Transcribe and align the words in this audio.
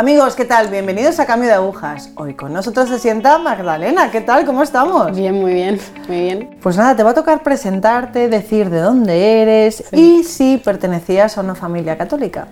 Amigos, 0.00 0.34
¿qué 0.34 0.46
tal? 0.46 0.68
Bienvenidos 0.68 1.20
a 1.20 1.26
Cambio 1.26 1.50
de 1.50 1.56
Agujas. 1.56 2.08
Hoy 2.16 2.32
con 2.32 2.54
nosotros 2.54 2.88
se 2.88 2.98
sienta 2.98 3.36
Magdalena. 3.36 4.10
¿Qué 4.10 4.22
tal? 4.22 4.46
¿Cómo 4.46 4.62
estamos? 4.62 5.14
Bien, 5.14 5.38
muy 5.38 5.52
bien, 5.52 5.78
muy 6.08 6.20
bien. 6.22 6.56
Pues 6.62 6.78
nada, 6.78 6.96
te 6.96 7.02
va 7.02 7.10
a 7.10 7.14
tocar 7.14 7.42
presentarte, 7.42 8.30
decir 8.30 8.70
de 8.70 8.80
dónde 8.80 9.42
eres 9.42 9.84
y 9.92 10.24
si 10.24 10.56
pertenecías 10.56 11.36
a 11.36 11.42
una 11.42 11.54
familia 11.54 11.98
católica. 11.98 12.48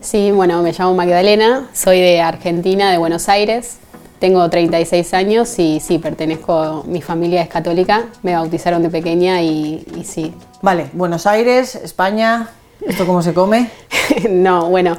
Sí, 0.00 0.30
bueno, 0.30 0.62
me 0.62 0.70
llamo 0.70 0.94
Magdalena, 0.94 1.68
soy 1.72 2.00
de 2.00 2.20
Argentina, 2.20 2.92
de 2.92 2.98
Buenos 2.98 3.28
Aires. 3.28 3.78
Tengo 4.20 4.48
36 4.48 5.14
años 5.14 5.58
y 5.58 5.80
sí, 5.80 5.98
pertenezco, 5.98 6.84
mi 6.86 7.02
familia 7.02 7.42
es 7.42 7.48
católica, 7.48 8.04
me 8.22 8.34
bautizaron 8.34 8.84
de 8.84 8.90
pequeña 8.90 9.42
y, 9.42 9.84
y 9.96 10.04
sí. 10.04 10.32
Vale, 10.62 10.90
Buenos 10.92 11.26
Aires, 11.26 11.74
España, 11.74 12.50
¿esto 12.86 13.04
cómo 13.04 13.20
se 13.20 13.34
come? 13.34 13.68
no, 14.30 14.66
bueno, 14.70 14.96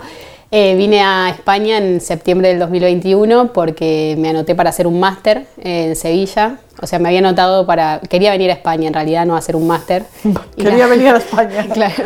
eh, 0.52 0.76
vine 0.76 1.02
a 1.02 1.30
España 1.30 1.78
en 1.78 2.02
septiembre 2.02 2.48
del 2.48 2.58
2021 2.58 3.54
porque 3.54 4.16
me 4.18 4.30
anoté 4.30 4.56
para 4.56 4.72
hacer 4.72 4.88
un 4.88 5.00
máster 5.00 5.46
en 5.62 5.96
Sevilla. 5.96 6.58
O 6.82 6.88
sea, 6.88 6.98
me 6.98 7.10
había 7.10 7.20
anotado 7.20 7.68
para... 7.68 8.00
Quería 8.10 8.32
venir 8.32 8.50
a 8.50 8.54
España 8.54 8.88
en 8.88 8.94
realidad, 8.94 9.28
no 9.28 9.36
hacer 9.36 9.56
un 9.56 9.68
máster. 9.68 10.06
Quería 10.58 10.88
venir 10.88 11.10
a 11.10 11.18
España. 11.18 11.68
claro. 11.74 12.06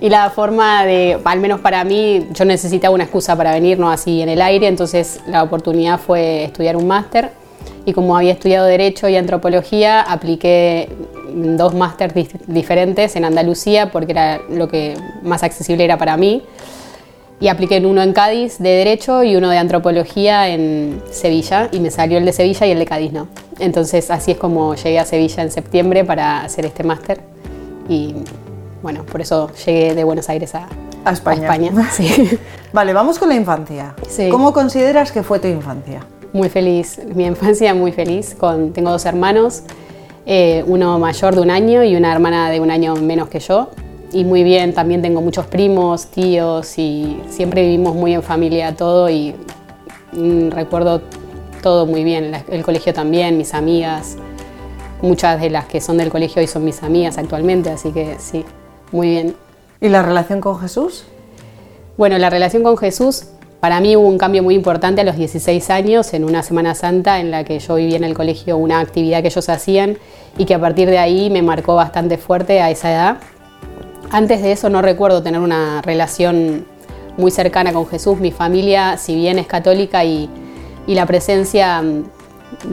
Y 0.00 0.08
la 0.08 0.30
forma 0.30 0.86
de, 0.86 1.18
al 1.24 1.40
menos 1.40 1.60
para 1.60 1.84
mí, 1.84 2.26
yo 2.32 2.44
necesitaba 2.46 2.94
una 2.94 3.04
excusa 3.04 3.36
para 3.36 3.52
venir, 3.52 3.78
no 3.78 3.90
así 3.90 4.22
en 4.22 4.28
el 4.30 4.40
aire, 4.40 4.66
entonces 4.66 5.20
la 5.26 5.42
oportunidad 5.42 6.00
fue 6.00 6.44
estudiar 6.44 6.76
un 6.76 6.86
máster. 6.86 7.30
Y 7.86 7.92
como 7.92 8.16
había 8.16 8.32
estudiado 8.32 8.66
Derecho 8.66 9.08
y 9.08 9.16
Antropología, 9.16 10.00
apliqué 10.00 10.88
dos 11.34 11.74
másteres 11.74 12.28
diferentes 12.46 13.14
en 13.16 13.26
Andalucía 13.26 13.90
porque 13.92 14.12
era 14.12 14.40
lo 14.48 14.68
que 14.68 14.94
más 15.22 15.42
accesible 15.42 15.84
era 15.84 15.98
para 15.98 16.16
mí 16.16 16.42
y 17.40 17.48
apliqué 17.48 17.84
uno 17.84 18.02
en 18.02 18.12
Cádiz 18.12 18.58
de 18.58 18.70
Derecho 18.70 19.22
y 19.22 19.36
uno 19.36 19.50
de 19.50 19.58
Antropología 19.58 20.48
en 20.48 21.02
Sevilla 21.10 21.68
y 21.72 21.80
me 21.80 21.90
salió 21.90 22.18
el 22.18 22.24
de 22.24 22.32
Sevilla 22.32 22.66
y 22.66 22.70
el 22.70 22.78
de 22.78 22.86
Cádiz 22.86 23.12
no. 23.12 23.28
Entonces 23.58 24.10
así 24.10 24.32
es 24.32 24.38
como 24.38 24.74
llegué 24.74 24.98
a 24.98 25.04
Sevilla 25.04 25.42
en 25.42 25.50
septiembre 25.50 26.04
para 26.04 26.42
hacer 26.42 26.64
este 26.66 26.84
máster 26.84 27.20
y 27.88 28.14
bueno, 28.82 29.04
por 29.04 29.20
eso 29.20 29.50
llegué 29.66 29.94
de 29.94 30.04
Buenos 30.04 30.28
Aires 30.28 30.54
a, 30.54 30.68
España. 31.10 31.70
sí. 31.92 32.38
Vale, 32.72 32.94
vamos 32.94 33.18
con 33.18 33.28
la 33.28 33.34
infancia. 33.34 33.94
¿Cómo 34.30 34.52
consideras 34.54 35.12
que 35.12 35.22
fue 35.22 35.38
tu 35.38 35.48
infancia? 35.48 36.00
Muy 36.32 36.48
feliz, 36.48 36.98
mi 37.14 37.26
infancia 37.26 37.74
muy 37.74 37.92
feliz. 37.92 38.34
Con, 38.34 38.72
tengo 38.72 38.90
dos 38.90 39.04
hermanos, 39.04 39.64
eh, 40.24 40.64
uno 40.66 40.98
mayor 40.98 41.34
de 41.34 41.42
un 41.42 41.50
año 41.50 41.84
y 41.84 41.94
una 41.94 42.10
hermana 42.12 42.50
de 42.50 42.60
un 42.60 42.70
año 42.70 42.96
menos 42.96 43.28
que 43.28 43.40
yo 43.40 43.70
y 44.14 44.24
muy 44.24 44.44
bien, 44.44 44.72
también 44.72 45.02
tengo 45.02 45.20
muchos 45.20 45.46
primos, 45.46 46.06
tíos 46.06 46.78
y 46.78 47.20
siempre 47.28 47.62
vivimos 47.62 47.96
muy 47.96 48.14
en 48.14 48.22
familia 48.22 48.76
todo 48.76 49.10
y 49.10 49.34
mm, 50.12 50.50
recuerdo 50.50 51.02
todo 51.60 51.84
muy 51.84 52.04
bien, 52.04 52.32
el 52.48 52.62
colegio 52.62 52.94
también, 52.94 53.36
mis 53.36 53.54
amigas, 53.54 54.16
muchas 55.02 55.40
de 55.40 55.50
las 55.50 55.66
que 55.66 55.80
son 55.80 55.96
del 55.96 56.10
colegio 56.10 56.40
hoy 56.40 56.46
son 56.46 56.64
mis 56.64 56.82
amigas 56.84 57.18
actualmente, 57.18 57.70
así 57.70 57.90
que 57.90 58.16
sí, 58.20 58.44
muy 58.92 59.08
bien. 59.08 59.34
¿Y 59.80 59.88
la 59.88 60.02
relación 60.02 60.40
con 60.40 60.60
Jesús? 60.60 61.06
Bueno, 61.96 62.16
la 62.18 62.30
relación 62.30 62.62
con 62.62 62.76
Jesús, 62.76 63.24
para 63.58 63.80
mí 63.80 63.96
hubo 63.96 64.06
un 64.06 64.18
cambio 64.18 64.44
muy 64.44 64.54
importante 64.54 65.00
a 65.00 65.04
los 65.04 65.16
16 65.16 65.70
años, 65.70 66.14
en 66.14 66.24
una 66.24 66.44
Semana 66.44 66.76
Santa 66.76 67.18
en 67.18 67.32
la 67.32 67.42
que 67.42 67.58
yo 67.58 67.74
vivía 67.74 67.96
en 67.96 68.04
el 68.04 68.14
colegio 68.14 68.58
una 68.58 68.78
actividad 68.78 69.22
que 69.22 69.28
ellos 69.28 69.48
hacían 69.48 69.98
y 70.38 70.44
que 70.44 70.54
a 70.54 70.60
partir 70.60 70.88
de 70.88 70.98
ahí 70.98 71.30
me 71.30 71.42
marcó 71.42 71.74
bastante 71.74 72.16
fuerte 72.16 72.60
a 72.60 72.70
esa 72.70 72.92
edad 72.92 73.16
antes 74.14 74.42
de 74.42 74.52
eso 74.52 74.70
no 74.70 74.80
recuerdo 74.80 75.24
tener 75.24 75.40
una 75.40 75.82
relación 75.82 76.64
muy 77.16 77.32
cercana 77.32 77.72
con 77.72 77.88
Jesús. 77.88 78.20
Mi 78.20 78.30
familia, 78.30 78.96
si 78.96 79.16
bien 79.16 79.40
es 79.40 79.48
católica 79.48 80.04
y, 80.04 80.30
la 80.86 81.04
presencia 81.04 81.82
mm, 81.82 82.04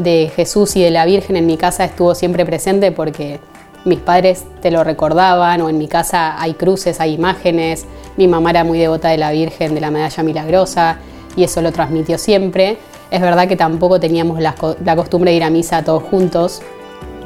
de 0.03 0.31
Jesús 0.35 0.75
y 0.75 0.83
de 0.83 0.91
la 0.91 1.03
Virgen 1.05 1.37
en 1.37 1.47
mi 1.47 1.57
casa 1.57 1.83
estuvo 1.83 2.13
siempre 2.13 2.45
presente 2.45 2.91
porque 2.91 3.39
mis 3.85 3.97
padres 3.97 4.43
te 4.61 4.69
lo 4.69 4.83
recordaban 4.83 5.61
o 5.61 5.69
en 5.69 5.79
mi 5.79 5.87
casa 5.87 6.39
hay 6.39 6.53
cruces, 6.53 6.99
hay 6.99 7.15
imágenes. 7.15 7.87
Mi 8.17 8.27
mamá 8.27 8.51
era 8.51 8.63
muy 8.63 8.77
devota 8.77 9.09
de 9.09 9.17
la 9.17 9.31
Virgen, 9.31 9.73
de 9.73 9.81
la 9.81 9.89
medalla 9.89 10.21
milagrosa 10.21 10.97
y 11.35 11.43
eso 11.43 11.63
lo 11.63 11.71
transmitió 11.71 12.19
siempre. 12.19 12.77
Es 13.09 13.19
verdad 13.19 13.47
que 13.47 13.55
tampoco 13.55 13.99
teníamos 13.99 14.39
la, 14.39 14.53
la 14.85 14.95
costumbre 14.95 15.31
de 15.31 15.37
ir 15.37 15.43
a 15.43 15.49
misa 15.49 15.83
todos 15.83 16.03
juntos. 16.03 16.61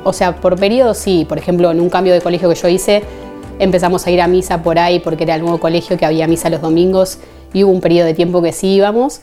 O 0.06 0.14
sea, 0.14 0.38
por 0.38 0.58
periodos 0.58 1.00
sí, 1.00 1.25
por 1.28 1.38
ejemplo, 1.38 1.72
en 1.72 1.81
un 1.81 1.90
cambio 1.90 2.14
de 2.14 2.22
colegio 2.22 2.48
que 2.48 2.56
yo 2.56 2.68
hice, 2.70 3.04
empezamos 3.60 4.06
a 4.06 4.12
ir 4.12 4.22
a 4.22 4.28
misa 4.28 4.62
por 4.62 4.80
ahí 4.80 5.00
porque 5.00 5.24
era 5.24 5.36
el 5.36 5.42
nuevo 5.42 5.60
colegio 5.60 5.98
que 5.98 6.06
había 6.06 6.28
misa 6.28 6.50
los 6.50 6.62
domingos 6.62 7.20
y 7.54 7.64
hubo 7.64 7.72
un 7.72 7.82
periodo 7.82 8.08
de 8.08 8.14
tiempo 8.14 8.42
que 8.42 8.52
sí 8.52 8.76
íbamos, 8.76 9.22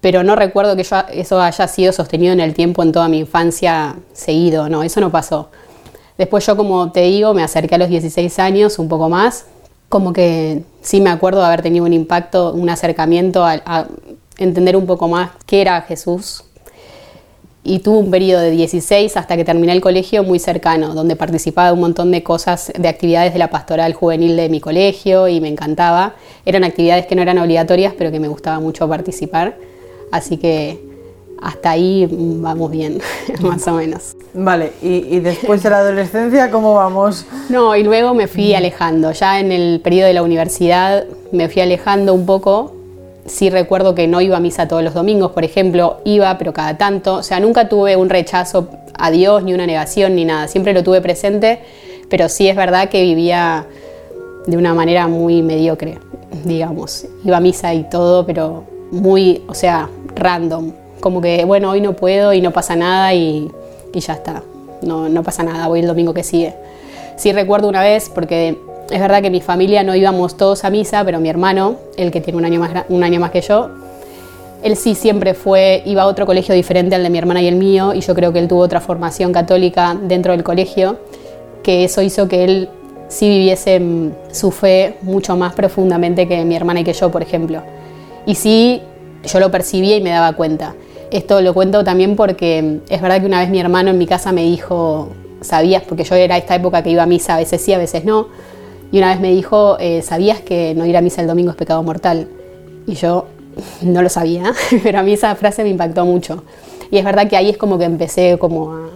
pero 0.00 0.22
no 0.22 0.34
recuerdo 0.34 0.76
que 0.76 0.82
eso 0.82 1.40
haya 1.40 1.68
sido 1.68 1.92
sostenido 1.92 2.32
en 2.32 2.40
el 2.40 2.54
tiempo 2.54 2.82
en 2.82 2.92
toda 2.92 3.08
mi 3.08 3.18
infancia 3.18 3.96
seguido, 4.12 4.68
no, 4.68 4.82
eso 4.82 5.00
no 5.00 5.10
pasó. 5.10 5.50
Después 6.18 6.44
yo, 6.46 6.56
como 6.56 6.90
te 6.92 7.02
digo, 7.02 7.32
me 7.32 7.42
acerqué 7.42 7.76
a 7.76 7.78
los 7.78 7.88
16 7.88 8.38
años, 8.40 8.78
un 8.78 8.88
poco 8.88 9.08
más, 9.08 9.46
como 9.88 10.12
que 10.12 10.64
sí 10.82 11.00
me 11.00 11.10
acuerdo 11.10 11.40
de 11.40 11.46
haber 11.46 11.62
tenido 11.62 11.84
un 11.84 11.92
impacto, 11.92 12.52
un 12.52 12.68
acercamiento 12.68 13.44
a 13.44 13.86
entender 14.38 14.76
un 14.76 14.86
poco 14.86 15.08
más 15.08 15.30
qué 15.46 15.60
era 15.60 15.80
Jesús, 15.82 16.44
y 17.62 17.80
tuve 17.80 17.98
un 17.98 18.10
periodo 18.10 18.40
de 18.40 18.50
16 18.50 19.16
hasta 19.16 19.36
que 19.36 19.44
terminé 19.44 19.72
el 19.72 19.80
colegio 19.80 20.24
muy 20.24 20.38
cercano, 20.38 20.94
donde 20.94 21.14
participaba 21.14 21.68
de 21.68 21.74
un 21.74 21.80
montón 21.80 22.10
de 22.10 22.22
cosas, 22.22 22.72
de 22.76 22.88
actividades 22.88 23.32
de 23.34 23.38
la 23.38 23.50
pastoral 23.50 23.92
juvenil 23.92 24.36
de 24.36 24.48
mi 24.48 24.60
colegio 24.60 25.28
y 25.28 25.40
me 25.40 25.48
encantaba. 25.48 26.14
Eran 26.46 26.64
actividades 26.64 27.06
que 27.06 27.14
no 27.14 27.22
eran 27.22 27.38
obligatorias, 27.38 27.92
pero 27.96 28.10
que 28.10 28.18
me 28.18 28.28
gustaba 28.28 28.60
mucho 28.60 28.88
participar. 28.88 29.56
Así 30.10 30.38
que 30.38 30.80
hasta 31.42 31.70
ahí 31.70 32.08
vamos 32.10 32.70
bien, 32.70 32.98
más 33.40 33.66
o 33.68 33.74
menos. 33.74 34.16
Vale, 34.32 34.72
¿Y, 34.80 35.16
¿Y, 35.16 35.20
después 35.20 35.62
de 35.62 35.70
la 35.70 35.78
adolescencia 35.80 36.50
cómo 36.50 36.74
vamos? 36.74 37.26
No, 37.50 37.76
y 37.76 37.82
luego 37.82 38.14
me 38.14 38.26
fui 38.26 38.54
alejando. 38.54 39.12
Ya 39.12 39.38
en 39.38 39.52
el 39.52 39.80
periodo 39.80 40.08
de 40.08 40.14
la 40.14 40.22
universidad 40.22 41.04
me 41.30 41.48
fui 41.50 41.60
alejando 41.60 42.14
un 42.14 42.24
poco 42.24 42.79
sí 43.26 43.50
recuerdo 43.50 43.94
que 43.94 44.06
no 44.06 44.20
iba 44.20 44.36
a 44.36 44.40
misa 44.40 44.68
todos 44.68 44.82
los 44.82 44.94
domingos, 44.94 45.32
por 45.32 45.44
ejemplo, 45.44 46.00
iba, 46.04 46.36
pero 46.38 46.52
cada 46.52 46.76
tanto. 46.76 47.16
O 47.16 47.22
sea, 47.22 47.40
nunca 47.40 47.68
tuve 47.68 47.96
un 47.96 48.08
rechazo 48.08 48.68
a 48.98 49.10
Dios, 49.10 49.42
ni 49.42 49.54
una 49.54 49.66
negación, 49.66 50.14
ni 50.14 50.24
nada. 50.24 50.48
Siempre 50.48 50.72
lo 50.72 50.82
tuve 50.82 51.00
presente, 51.00 51.60
pero 52.08 52.28
sí 52.28 52.48
es 52.48 52.56
verdad 52.56 52.88
que 52.88 53.02
vivía 53.02 53.66
de 54.46 54.56
una 54.56 54.74
manera 54.74 55.06
muy 55.08 55.42
mediocre, 55.42 55.98
digamos. 56.44 57.06
Iba 57.24 57.38
a 57.38 57.40
misa 57.40 57.74
y 57.74 57.84
todo, 57.84 58.26
pero 58.26 58.64
muy, 58.90 59.42
o 59.46 59.54
sea, 59.54 59.88
random. 60.14 60.72
Como 61.00 61.20
que, 61.20 61.44
bueno, 61.44 61.70
hoy 61.70 61.80
no 61.80 61.94
puedo 61.94 62.32
y 62.32 62.40
no 62.40 62.50
pasa 62.50 62.76
nada 62.76 63.14
y, 63.14 63.50
y 63.94 64.00
ya 64.00 64.14
está. 64.14 64.42
No, 64.82 65.08
no 65.08 65.22
pasa 65.22 65.42
nada, 65.42 65.68
voy 65.68 65.80
el 65.80 65.86
domingo 65.86 66.14
que 66.14 66.22
sigue. 66.22 66.54
Sí 67.16 67.32
recuerdo 67.32 67.68
una 67.68 67.82
vez, 67.82 68.08
porque 68.08 68.58
es 68.90 69.00
verdad 69.00 69.22
que 69.22 69.30
mi 69.30 69.40
familia 69.40 69.82
no 69.82 69.94
íbamos 69.94 70.36
todos 70.36 70.64
a 70.64 70.70
misa, 70.70 71.04
pero 71.04 71.20
mi 71.20 71.28
hermano, 71.28 71.76
el 71.96 72.10
que 72.10 72.20
tiene 72.20 72.38
un 72.38 72.44
año 72.44 72.60
más, 72.60 72.84
un 72.88 73.02
año 73.04 73.20
más 73.20 73.30
que 73.30 73.40
yo, 73.40 73.70
él 74.62 74.76
sí 74.76 74.94
siempre 74.94 75.34
fue, 75.34 75.82
iba 75.86 76.02
a 76.02 76.06
otro 76.06 76.26
colegio 76.26 76.54
diferente 76.54 76.94
al 76.94 77.02
de 77.02 77.10
mi 77.10 77.18
hermana 77.18 77.40
y 77.42 77.46
el 77.46 77.56
mío, 77.56 77.94
y 77.94 78.00
yo 78.00 78.14
creo 78.14 78.32
que 78.32 78.38
él 78.38 78.48
tuvo 78.48 78.60
otra 78.60 78.80
formación 78.80 79.32
católica 79.32 79.96
dentro 80.02 80.32
del 80.32 80.42
colegio, 80.42 80.98
que 81.62 81.84
eso 81.84 82.02
hizo 82.02 82.28
que 82.28 82.44
él 82.44 82.68
sí 83.08 83.28
viviese 83.28 83.80
mm, 83.80 84.12
su 84.32 84.50
fe 84.50 84.96
mucho 85.02 85.36
más 85.36 85.54
profundamente 85.54 86.28
que 86.28 86.44
mi 86.44 86.54
hermana 86.54 86.80
y 86.80 86.84
que 86.84 86.92
yo, 86.92 87.10
por 87.10 87.22
ejemplo. 87.22 87.62
Y 88.26 88.34
sí, 88.34 88.82
yo 89.24 89.40
lo 89.40 89.50
percibía 89.50 89.96
y 89.96 90.02
me 90.02 90.10
daba 90.10 90.34
cuenta. 90.34 90.74
Esto 91.10 91.40
lo 91.40 91.52
cuento 91.54 91.82
también 91.82 92.16
porque 92.16 92.62
mm, 92.62 92.92
es 92.92 93.00
verdad 93.00 93.20
que 93.20 93.26
una 93.26 93.40
vez 93.40 93.50
mi 93.50 93.60
hermano 93.60 93.90
en 93.90 93.98
mi 93.98 94.06
casa 94.06 94.32
me 94.32 94.42
dijo, 94.42 95.08
sabías, 95.40 95.82
porque 95.82 96.04
yo 96.04 96.14
era 96.14 96.36
esta 96.36 96.54
época 96.54 96.82
que 96.82 96.90
iba 96.90 97.02
a 97.02 97.06
misa, 97.06 97.34
a 97.34 97.38
veces 97.38 97.62
sí, 97.62 97.72
a 97.72 97.78
veces 97.78 98.04
no, 98.04 98.28
y 98.92 98.98
una 98.98 99.10
vez 99.10 99.20
me 99.20 99.30
dijo, 99.30 99.76
eh, 99.78 100.02
¿sabías 100.02 100.40
que 100.40 100.74
no 100.74 100.84
ir 100.84 100.96
a 100.96 101.00
misa 101.00 101.20
el 101.20 101.28
domingo 101.28 101.50
es 101.50 101.56
pecado 101.56 101.82
mortal? 101.82 102.28
Y 102.86 102.94
yo 102.94 103.26
no 103.82 104.02
lo 104.02 104.08
sabía, 104.08 104.52
pero 104.82 104.98
a 104.98 105.02
mí 105.02 105.12
esa 105.12 105.34
frase 105.36 105.62
me 105.62 105.70
impactó 105.70 106.04
mucho. 106.04 106.44
Y 106.90 106.98
es 106.98 107.04
verdad 107.04 107.28
que 107.28 107.36
ahí 107.36 107.50
es 107.50 107.56
como 107.56 107.78
que 107.78 107.84
empecé 107.84 108.36
como 108.38 108.88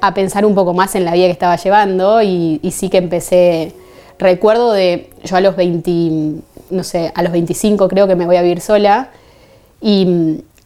a, 0.00 0.14
pensar 0.14 0.44
un 0.44 0.54
poco 0.54 0.74
más 0.74 0.94
en 0.96 1.04
la 1.04 1.12
vida 1.12 1.26
que 1.26 1.32
estaba 1.32 1.56
llevando 1.56 2.20
y, 2.20 2.60
sí 2.72 2.88
que 2.88 2.98
empecé, 2.98 3.72
recuerdo 4.18 4.72
de, 4.72 5.10
yo 5.22 5.36
a 5.36 5.40
los 5.40 5.54
20, 5.54 6.42
no 6.70 6.82
sé, 6.82 7.12
a 7.14 7.22
los 7.22 7.32
25 7.32 7.88
creo 7.88 8.08
que 8.08 8.16
me 8.16 8.26
voy 8.26 8.36
a 8.36 8.42
vivir 8.42 8.60
sola 8.60 9.10
y 9.80 10.02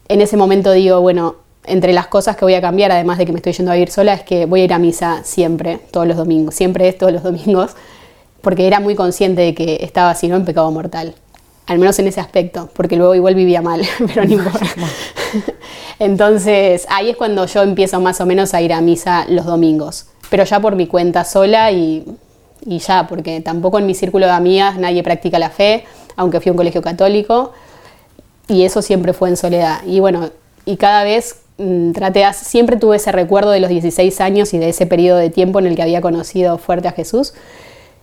en 0.09 0.21
ese 0.21 0.39
momento 0.39 0.73
digo, 0.73 1.01
bueno, 1.03 1.37
entre 1.65 1.93
las 1.93 2.07
cosas 2.07 2.37
que 2.37 2.47
voy 2.47 2.55
a 2.55 2.63
cambiar, 2.63 2.91
además 2.91 3.19
de 3.19 3.27
que 3.27 3.33
me 3.33 3.39
estoy 3.39 3.53
yendo 3.53 3.71
a 3.71 3.75
vivir 3.75 3.91
sola, 3.91 4.15
es 4.15 4.23
que 4.23 4.47
voy 4.47 4.63
a 4.63 4.65
ir 4.65 4.73
a 4.73 4.79
misa 4.79 5.23
siempre, 5.25 5.79
todos 5.91 6.07
los 6.07 6.17
domingos, 6.17 6.55
siempre 6.55 6.89
es 6.89 6.97
todos 6.97 7.13
los 7.13 7.23
domingos 7.23 7.77
porque 8.41 8.67
era 8.67 8.81
muy 8.81 8.95
consciente 8.95 9.43
de 9.43 9.55
que 9.55 9.79
estaba 9.83 10.11
así, 10.11 10.29
¿no? 10.29 10.37
En 10.37 10.45
pecado 10.45 10.71
mortal. 10.71 11.15
Al 11.67 11.79
menos 11.79 11.99
en 11.99 12.09
ese 12.09 12.21
aspecto, 12.21 12.69
porque 12.75 12.97
luego 12.97 13.15
igual 13.15 13.35
vivía 13.35 13.63
mal, 13.63 13.83
pero 14.07 14.25
no 14.25 14.33
importa. 14.33 14.67
Entonces, 15.99 16.87
ahí 16.89 17.11
es 17.11 17.17
cuando 17.17 17.47
yo 17.47 17.63
empiezo 17.63 18.01
más 18.01 18.21
o 18.21 18.27
menos 18.27 18.55
a 18.55 18.61
ir 18.61 18.73
a 18.73 18.81
misa 18.81 19.27
los 19.29 19.47
domingos, 19.47 20.07
pero 20.31 20.45
ya 20.45 20.61
por 20.61 20.75
mi 20.75 20.87
cuenta 20.87 21.25
sola 21.25 21.71
y, 21.71 22.05
y 22.65 22.79
ya, 22.79 23.07
porque 23.07 23.41
tampoco 23.41 23.79
en 23.79 23.87
mi 23.87 23.95
círculo 23.95 24.27
de 24.27 24.33
amigas 24.33 24.79
nadie 24.79 25.03
practica 25.03 25.39
la 25.39 25.51
fe, 25.51 25.85
aunque 26.17 26.41
fui 26.41 26.49
a 26.49 26.53
un 26.53 26.57
colegio 26.57 26.83
católico. 26.83 27.53
y 28.49 28.65
eso 28.65 28.83
siempre 28.83 29.13
fue 29.13 29.29
en 29.29 29.37
soledad. 29.37 29.81
Y 29.87 30.01
bueno, 30.01 30.31
y 30.65 30.77
cada 30.77 31.05
vez 31.05 31.37
mm, 31.59 31.93
traté, 31.93 32.25
siempre 32.35 32.77
tuve 32.77 32.97
ese 32.97 33.13
recuerdo 33.13 33.51
de 33.53 33.61
los 33.61 33.71
16 33.71 34.21
años 34.21 34.53
y 34.55 34.59
de 34.59 34.71
ese 34.71 34.87
periodo 34.87 35.19
de 35.19 35.31
tiempo 35.31 35.61
en 35.61 35.67
el 35.67 35.77
que 35.77 35.83
había 35.83 36.01
conocido 36.01 36.59
fuerte 36.59 36.89
a 36.89 36.93
Jesús 36.93 37.33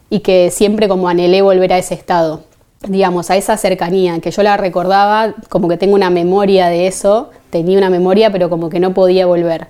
y 0.10 0.20
que 0.20 0.52
siempre 0.52 0.88
como 0.88 1.10
anhelé 1.10 1.42
volver 1.42 1.74
a 1.74 1.78
ese 1.78 1.94
estado, 1.94 2.42
digamos, 2.88 3.30
a 3.30 3.38
esa 3.38 3.58
cercanía, 3.58 4.20
que 4.20 4.32
yo 4.32 4.44
la 4.44 4.58
recordaba, 4.58 5.34
como 5.50 5.68
que 5.68 5.78
tengo 5.78 5.96
una 5.96 6.10
memoria 6.10 6.68
de 6.68 6.88
eso, 6.88 7.30
tenía 7.50 7.78
una 7.78 7.90
memoria, 7.90 8.32
pero 8.32 8.50
como 8.50 8.70
que 8.70 8.80
no 8.80 8.94
podía 8.94 9.26
volver. 9.26 9.68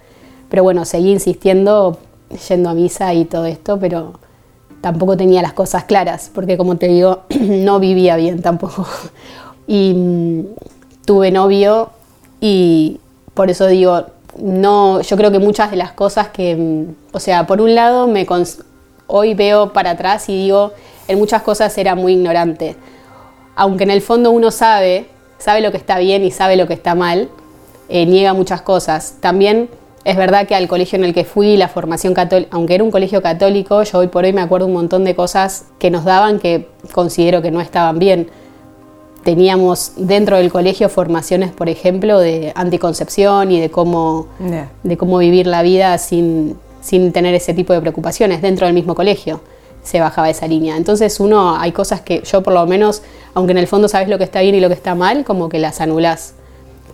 Pero 0.50 0.64
bueno, 0.64 0.86
seguí 0.86 1.12
insistiendo, 1.12 1.98
yendo 2.50 2.70
a 2.70 2.74
misa 2.74 3.14
y 3.14 3.26
todo 3.26 3.46
esto, 3.46 3.80
pero 3.80 4.14
tampoco 4.82 5.18
tenía 5.18 5.42
las 5.42 5.54
cosas 5.54 5.86
claras, 5.86 6.32
porque 6.34 6.58
como 6.58 6.78
te 6.78 6.88
digo, 6.88 7.24
no 7.40 7.80
vivía 7.80 8.16
bien 8.16 8.42
tampoco. 8.42 8.86
Y 9.70 9.94
mm, 9.94 10.46
tuve 11.04 11.30
novio 11.30 11.90
y 12.40 13.02
por 13.34 13.50
eso 13.50 13.68
digo, 13.68 14.06
no, 14.40 15.02
yo 15.02 15.18
creo 15.18 15.30
que 15.30 15.40
muchas 15.40 15.72
de 15.72 15.76
las 15.76 15.92
cosas 15.92 16.30
que, 16.30 16.56
mm, 16.56 17.16
o 17.16 17.20
sea, 17.20 17.46
por 17.48 17.60
un 17.60 17.76
lado 17.76 18.08
me 18.08 18.26
hoy 19.08 19.34
veo 19.34 19.74
para 19.74 19.92
atrás 19.92 20.30
y 20.30 20.36
digo, 20.44 20.74
en 21.08 21.18
muchas 21.18 21.42
cosas 21.42 21.78
era 21.78 21.96
muy 21.96 22.14
ignorante. 22.14 22.76
Aunque 23.56 23.86
en 23.86 23.92
el 23.92 24.02
fondo 24.02 24.32
uno 24.32 24.52
sabe, 24.52 25.08
sabe 25.40 25.62
lo 25.62 25.72
que 25.72 25.78
está 25.78 25.98
bien 25.98 26.24
y 26.24 26.32
sabe 26.32 26.58
lo 26.58 26.68
que 26.68 26.74
está 26.74 26.94
mal, 26.94 27.30
eh, 27.90 28.06
niega 28.06 28.34
muchas 28.34 28.62
cosas. 28.62 29.16
También 29.20 29.70
es 30.04 30.16
verdad 30.16 30.48
que 30.48 30.56
al 30.56 30.68
colegio 30.68 30.98
en 30.98 31.06
el 31.06 31.14
que 31.14 31.24
fui, 31.24 31.58
la 31.58 31.68
formación 31.68 32.14
católica, 32.14 32.50
aunque 32.54 32.76
era 32.76 32.84
un 32.84 32.92
colegio 32.92 33.22
católico, 33.22 33.82
yo 33.84 33.98
hoy 33.98 34.08
por 34.08 34.26
hoy 34.26 34.34
me 34.34 34.42
acuerdo 34.42 34.68
un 34.68 34.74
montón 34.74 35.04
de 35.04 35.16
cosas 35.16 35.66
que 35.80 35.90
nos 35.90 36.06
daban 36.06 36.40
que 36.40 36.68
considero 36.92 37.42
que 37.42 37.52
no 37.52 37.62
estaban 37.62 37.98
bien. 38.00 38.30
Teníamos 39.24 39.94
dentro 39.98 40.38
del 40.38 40.52
colegio 40.52 40.88
formaciones, 40.88 41.52
por 41.52 41.68
ejemplo, 41.68 42.20
de 42.20 42.54
anticoncepción 42.56 43.52
y 43.52 43.60
de 43.60 43.70
cómo, 43.70 44.28
de 44.84 44.98
cómo 44.98 45.18
vivir 45.18 45.48
la 45.48 45.62
vida 45.64 45.98
sin, 45.98 46.58
sin 46.88 47.12
tener 47.12 47.36
ese 47.36 47.54
tipo 47.54 47.74
de 47.74 47.82
preocupaciones 47.82 48.42
dentro 48.42 48.66
del 48.66 48.74
mismo 48.74 48.96
colegio 48.96 49.42
se 49.84 50.00
bajaba 50.00 50.30
esa 50.30 50.48
línea. 50.48 50.78
Entonces 50.78 51.20
uno, 51.20 51.58
hay 51.58 51.72
cosas 51.72 52.02
que 52.02 52.22
yo 52.22 52.44
por 52.44 52.54
lo 52.54 52.66
menos, 52.66 53.02
aunque 53.34 53.52
en 53.52 53.58
el 53.58 53.68
fondo 53.68 53.88
sabes 53.88 54.10
lo 54.10 54.18
que 54.18 54.24
está 54.24 54.42
bien 54.42 54.56
y 54.56 54.60
lo 54.60 54.68
que 54.68 54.74
está 54.74 54.96
mal, 54.96 55.24
como 55.24 55.50
que 55.50 55.60
las 55.60 55.82
anulás 55.82 56.34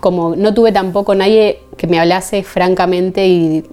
como 0.03 0.35
no 0.35 0.53
tuve 0.53 0.73
tampoco 0.73 1.15
nadie 1.15 1.61
que 1.77 1.87
me 1.87 1.97
hablase 1.97 2.43
francamente 2.43 3.25
y 3.25 3.63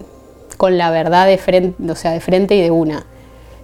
con 0.58 0.78
la 0.78 0.88
verdad 0.93 1.26
de 1.26 1.38
frente, 1.38 1.90
o 1.90 1.96
sea, 1.96 2.12
de 2.12 2.20
frente 2.20 2.55
y 2.55 2.62
de 2.62 2.70
una. 2.70 3.05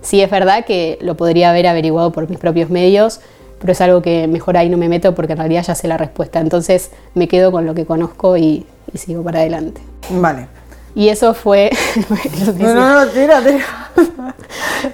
Sí 0.02 0.20
es 0.20 0.28
verdad 0.28 0.64
que 0.64 0.98
lo 1.00 1.16
podría 1.16 1.50
haber 1.50 1.68
averiguado 1.68 2.10
por 2.10 2.28
mis 2.28 2.40
propios 2.40 2.68
medios, 2.68 3.20
pero 3.60 3.70
es 3.70 3.80
algo 3.80 4.02
que 4.02 4.26
mejor 4.26 4.56
ahí 4.56 4.68
no 4.68 4.78
me 4.78 4.88
meto 4.88 5.14
porque 5.14 5.34
en 5.34 5.38
realidad 5.38 5.62
ya 5.64 5.76
sé 5.76 5.86
la 5.86 5.96
respuesta. 5.96 6.40
Entonces 6.40 6.90
me 7.14 7.28
quedo 7.28 7.52
con 7.52 7.66
lo 7.66 7.74
que 7.74 7.86
conozco 7.86 8.36
y, 8.36 8.66
sigo 8.94 9.22
para 9.22 9.38
adelante. 9.38 9.80
Vale. 10.10 10.48
Y 10.96 11.10
eso 11.10 11.32
fue... 11.34 11.70
no, 12.58 12.74
no, 12.74 13.04
no, 13.04 13.10
tira, 13.12 13.40
tira. 13.40 13.64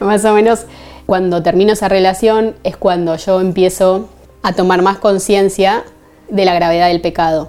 más 0.00 0.22
o 0.26 0.34
menos 0.34 0.66
cuando 1.06 1.42
termino 1.42 1.72
esa 1.72 1.88
relación 1.88 2.54
es 2.62 2.76
cuando 2.76 3.16
yo 3.16 3.40
empiezo 3.40 4.10
a 4.42 4.52
tomar 4.52 4.82
más 4.82 4.98
conciencia 4.98 5.84
de 6.28 6.44
la 6.44 6.52
gravedad 6.52 6.88
del 6.88 7.00
pecado 7.00 7.48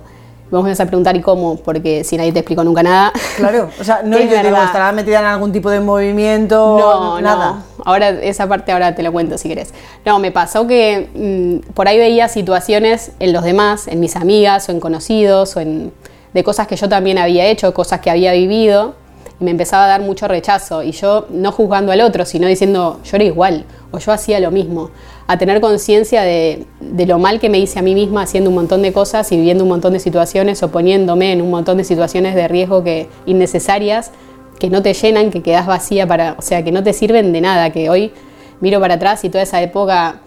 vamos 0.53 0.79
a 0.79 0.85
preguntar 0.85 1.15
y 1.15 1.21
cómo, 1.21 1.57
porque 1.57 2.03
si 2.03 2.15
nadie 2.15 2.31
te 2.31 2.39
explicó 2.39 2.63
nunca 2.63 2.83
nada. 2.83 3.11
Claro, 3.37 3.69
o 3.79 3.83
sea, 3.83 4.01
no 4.03 4.17
es 4.19 4.29
yo 4.29 4.41
digo, 4.41 4.57
estará 4.57 4.91
metida 4.91 5.19
en 5.19 5.25
algún 5.25 5.51
tipo 5.51 5.69
de 5.69 5.79
movimiento, 5.79 6.77
no, 6.79 7.21
nada. 7.21 7.63
Ahora, 7.83 8.09
esa 8.09 8.47
parte 8.47 8.71
ahora 8.71 8.95
te 8.95 9.03
la 9.03 9.11
cuento 9.11 9.37
si 9.37 9.49
querés. 9.49 9.73
No, 10.05 10.19
me 10.19 10.31
pasó 10.31 10.67
que 10.67 11.09
mm, 11.13 11.71
por 11.73 11.87
ahí 11.87 11.97
veía 11.97 12.27
situaciones 12.27 13.11
en 13.19 13.33
los 13.33 13.43
demás, 13.43 13.87
en 13.87 13.99
mis 13.99 14.15
amigas 14.15 14.69
o 14.69 14.71
en 14.71 14.79
conocidos, 14.79 15.57
o 15.57 15.59
en, 15.59 15.91
de 16.33 16.43
cosas 16.43 16.67
que 16.67 16.75
yo 16.75 16.89
también 16.89 17.17
había 17.17 17.47
hecho, 17.47 17.73
cosas 17.73 17.99
que 17.99 18.09
había 18.09 18.33
vivido, 18.33 18.95
y 19.39 19.43
me 19.43 19.51
empezaba 19.51 19.85
a 19.85 19.87
dar 19.87 20.01
mucho 20.01 20.27
rechazo. 20.27 20.83
Y 20.83 20.91
yo 20.91 21.27
no 21.29 21.51
juzgando 21.51 21.91
al 21.91 22.01
otro, 22.01 22.25
sino 22.25 22.47
diciendo, 22.47 22.99
yo 23.03 23.17
era 23.17 23.23
igual, 23.25 23.65
o 23.91 23.99
yo 23.99 24.11
hacía 24.11 24.39
lo 24.39 24.51
mismo 24.51 24.91
a 25.27 25.37
tener 25.37 25.61
conciencia 25.61 26.21
de, 26.21 26.65
lo 26.79 27.19
mal 27.19 27.39
que 27.39 27.49
me 27.49 27.59
hice 27.59 27.79
a 27.79 27.81
mí 27.81 27.95
misma 27.95 28.23
haciendo 28.23 28.49
un 28.49 28.55
montón 28.55 28.81
de 28.81 28.91
cosas 28.91 29.31
y 29.31 29.37
viviendo 29.37 29.63
un 29.63 29.69
montón 29.69 29.93
de 29.93 29.99
situaciones 29.99 30.61
o 30.63 30.69
poniéndome 30.69 31.31
en 31.31 31.41
un 31.41 31.49
montón 31.49 31.77
de 31.77 31.83
situaciones 31.83 32.35
de 32.35 32.47
riesgo 32.47 32.83
que 32.83 33.07
innecesarias, 33.25 34.11
que 34.59 34.69
no 34.69 34.81
te 34.81 34.93
llenan, 34.93 35.31
que 35.31 35.41
quedas 35.41 35.65
vacía 35.65 36.07
para, 36.07 36.35
o 36.37 36.41
sea, 36.41 36.63
que 36.63 36.71
no 36.71 36.83
te 36.83 36.93
sirven 36.93 37.31
de 37.31 37.41
nada, 37.41 37.71
que 37.71 37.89
hoy 37.89 38.11
miro 38.59 38.79
para 38.79 38.95
atrás 38.95 39.23
y 39.23 39.29
toda 39.29 39.43
esa 39.43 39.61
época, 39.61 40.21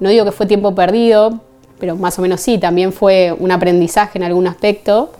no 0.00 0.10
digo 0.10 0.24
que 0.24 0.32
fue 0.32 0.46
tiempo 0.46 0.74
perdido, 0.74 1.40
pero 1.78 1.96
más 1.96 2.18
o 2.18 2.22
menos 2.22 2.40
sí, 2.40 2.58
también 2.58 2.92
fue 2.92 3.34
un 3.38 3.50
aprendizaje 3.50 4.18
en 4.18 4.24
algún 4.24 4.46
aspecto, 4.46 5.10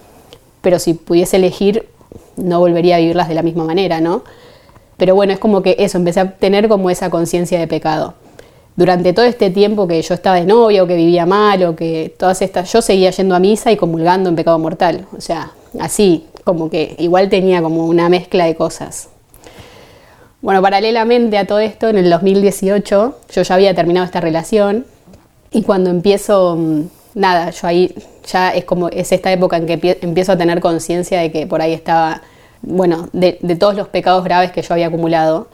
pero 0.62 0.79
si 0.79 0.94
pudiese 0.94 1.37
elegir, 1.37 1.88
no 2.37 2.61
volvería 2.61 2.97
a 2.97 2.99
vivirlas 2.99 3.29
de 3.29 3.35
la 3.35 3.43
misma 3.43 3.64
manera, 3.64 4.00
¿no? 4.00 4.25
Pero 4.97 5.14
bueno, 5.14 5.32
es 5.32 5.38
como 5.38 5.62
que 5.62 5.76
eso, 5.79 5.99
empecé 5.99 6.20
a 6.20 6.32
tener 6.37 6.69
como 6.69 6.91
esa 6.91 7.11
conciencia 7.11 7.58
de 7.58 7.67
pecado 7.67 8.14
durante 8.76 9.14
todo 9.14 9.25
este 9.25 9.50
tiempo 9.50 9.88
que 9.88 10.00
yo 10.00 10.14
estaba 10.14 10.37
de 10.37 10.44
novia 10.44 10.82
o 10.82 10.87
que 10.87 10.97
vivía 10.97 11.26
mal 11.26 11.62
o 11.64 11.75
que 11.75 12.14
todas 12.17 12.43
estas, 12.43 12.70
yo 12.73 12.82
seguía 12.82 13.11
yendo 13.11 13.35
a 13.35 13.38
misa 13.38 13.73
y 13.73 13.76
comulgando 13.76 14.29
en 14.29 14.37
pecado 14.37 14.58
mortal. 14.58 15.06
O 15.17 15.20
sea, 15.20 15.53
así, 15.81 16.26
como 16.44 16.70
que 16.70 16.94
igual 16.99 17.29
tenía 17.31 17.62
como 17.62 17.87
una 17.87 18.08
mezcla 18.08 18.44
de 18.44 18.55
cosas. 18.55 19.08
Bueno, 20.43 20.61
paralelamente 20.62 21.38
a 21.38 21.47
todo 21.47 21.58
esto, 21.58 21.88
en 21.88 21.97
el 21.97 22.11
2018 22.11 23.19
yo 23.32 23.43
ya 23.43 23.55
había 23.55 23.75
terminado 23.75 24.05
esta 24.05 24.20
relación 24.20 24.85
y 25.50 25.62
cuando 25.62 25.88
empiezo, 25.88 26.56
mm, 26.56 26.82
nada, 27.16 27.50
yo 27.50 27.66
ahí 27.66 27.92
ya 28.30 28.50
es 28.50 28.64
como, 28.64 28.88
es 28.90 29.10
esta 29.10 29.32
época 29.32 29.56
en 29.56 29.66
que 29.66 29.98
empiezo 30.00 30.30
a 30.30 30.38
tener 30.38 30.60
conciencia 30.60 31.20
de 31.20 31.32
que 31.32 31.48
por 31.48 31.60
ahí 31.60 31.72
estaba, 31.72 32.22
bueno, 32.62 33.08
de, 33.12 33.38
de 33.42 33.56
todos 33.56 33.74
los 33.74 33.88
pecados 33.88 34.22
graves 34.22 34.52
que 34.52 34.62
yo 34.62 34.72
había 34.72 34.86
acumulado 34.86 35.48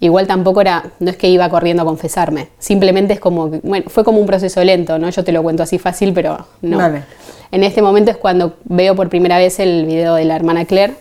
Igual 0.00 0.28
tampoco 0.28 0.60
era, 0.60 0.92
no 1.00 1.10
es 1.10 1.16
que 1.16 1.28
iba 1.28 1.48
corriendo 1.48 1.82
a 1.82 1.86
confesarme, 1.86 2.48
simplemente 2.58 3.14
es 3.14 3.20
como, 3.20 3.48
bueno, 3.48 3.86
fue 3.90 4.04
como 4.04 4.20
un 4.20 4.26
proceso 4.26 4.62
lento, 4.62 4.96
¿no? 4.96 5.10
Yo 5.10 5.24
te 5.24 5.32
lo 5.32 5.42
cuento 5.42 5.64
así 5.64 5.78
fácil, 5.78 6.12
pero 6.12 6.46
no. 6.62 7.02
En 7.50 7.64
este 7.64 7.82
momento 7.82 8.12
es 8.12 8.16
cuando 8.16 8.54
veo 8.64 8.94
por 8.94 9.08
primera 9.08 9.38
vez 9.38 9.58
el 9.58 9.86
video 9.86 10.14
de 10.14 10.24
la 10.24 10.36
hermana 10.36 10.66
Claire, 10.66 10.94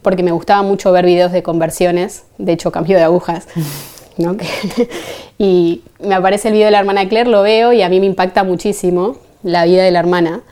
porque 0.00 0.22
me 0.22 0.32
gustaba 0.32 0.62
mucho 0.62 0.90
ver 0.90 1.04
videos 1.04 1.32
de 1.32 1.42
conversiones, 1.42 2.24
de 2.38 2.52
hecho 2.52 2.72
cambio 2.72 2.96
de 2.96 3.02
agujas, 3.02 3.46
¿no? 4.16 4.36
y 5.38 5.82
me 5.98 6.14
aparece 6.14 6.48
el 6.48 6.54
video 6.54 6.66
de 6.66 6.72
la 6.72 6.78
hermana 6.78 7.06
Claire, 7.10 7.28
lo 7.28 7.42
veo 7.42 7.74
y 7.74 7.82
a 7.82 7.90
mí 7.90 8.00
me 8.00 8.06
impacta 8.06 8.42
muchísimo 8.42 9.18
la 9.42 9.64
vida 9.64 9.82
de 9.82 9.90
la 9.90 9.98
hermana. 9.98 10.42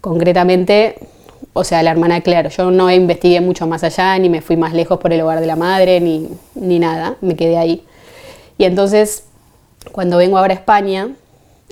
Concretamente, 0.00 0.96
o 1.52 1.64
sea, 1.64 1.82
la 1.82 1.90
hermana 1.90 2.20
Claire. 2.20 2.50
Yo 2.50 2.70
no 2.70 2.90
investigué 2.90 3.40
mucho 3.40 3.66
más 3.66 3.84
allá, 3.84 4.18
ni 4.18 4.28
me 4.28 4.40
fui 4.40 4.56
más 4.56 4.72
lejos 4.72 4.98
por 4.98 5.12
el 5.12 5.20
hogar 5.20 5.40
de 5.40 5.46
la 5.46 5.56
madre, 5.56 6.00
ni, 6.00 6.28
ni 6.54 6.78
nada, 6.78 7.16
me 7.20 7.36
quedé 7.36 7.58
ahí. 7.58 7.84
Y 8.58 8.64
entonces, 8.64 9.24
cuando 9.92 10.16
vengo 10.16 10.38
ahora 10.38 10.54
a 10.54 10.56
España, 10.56 11.08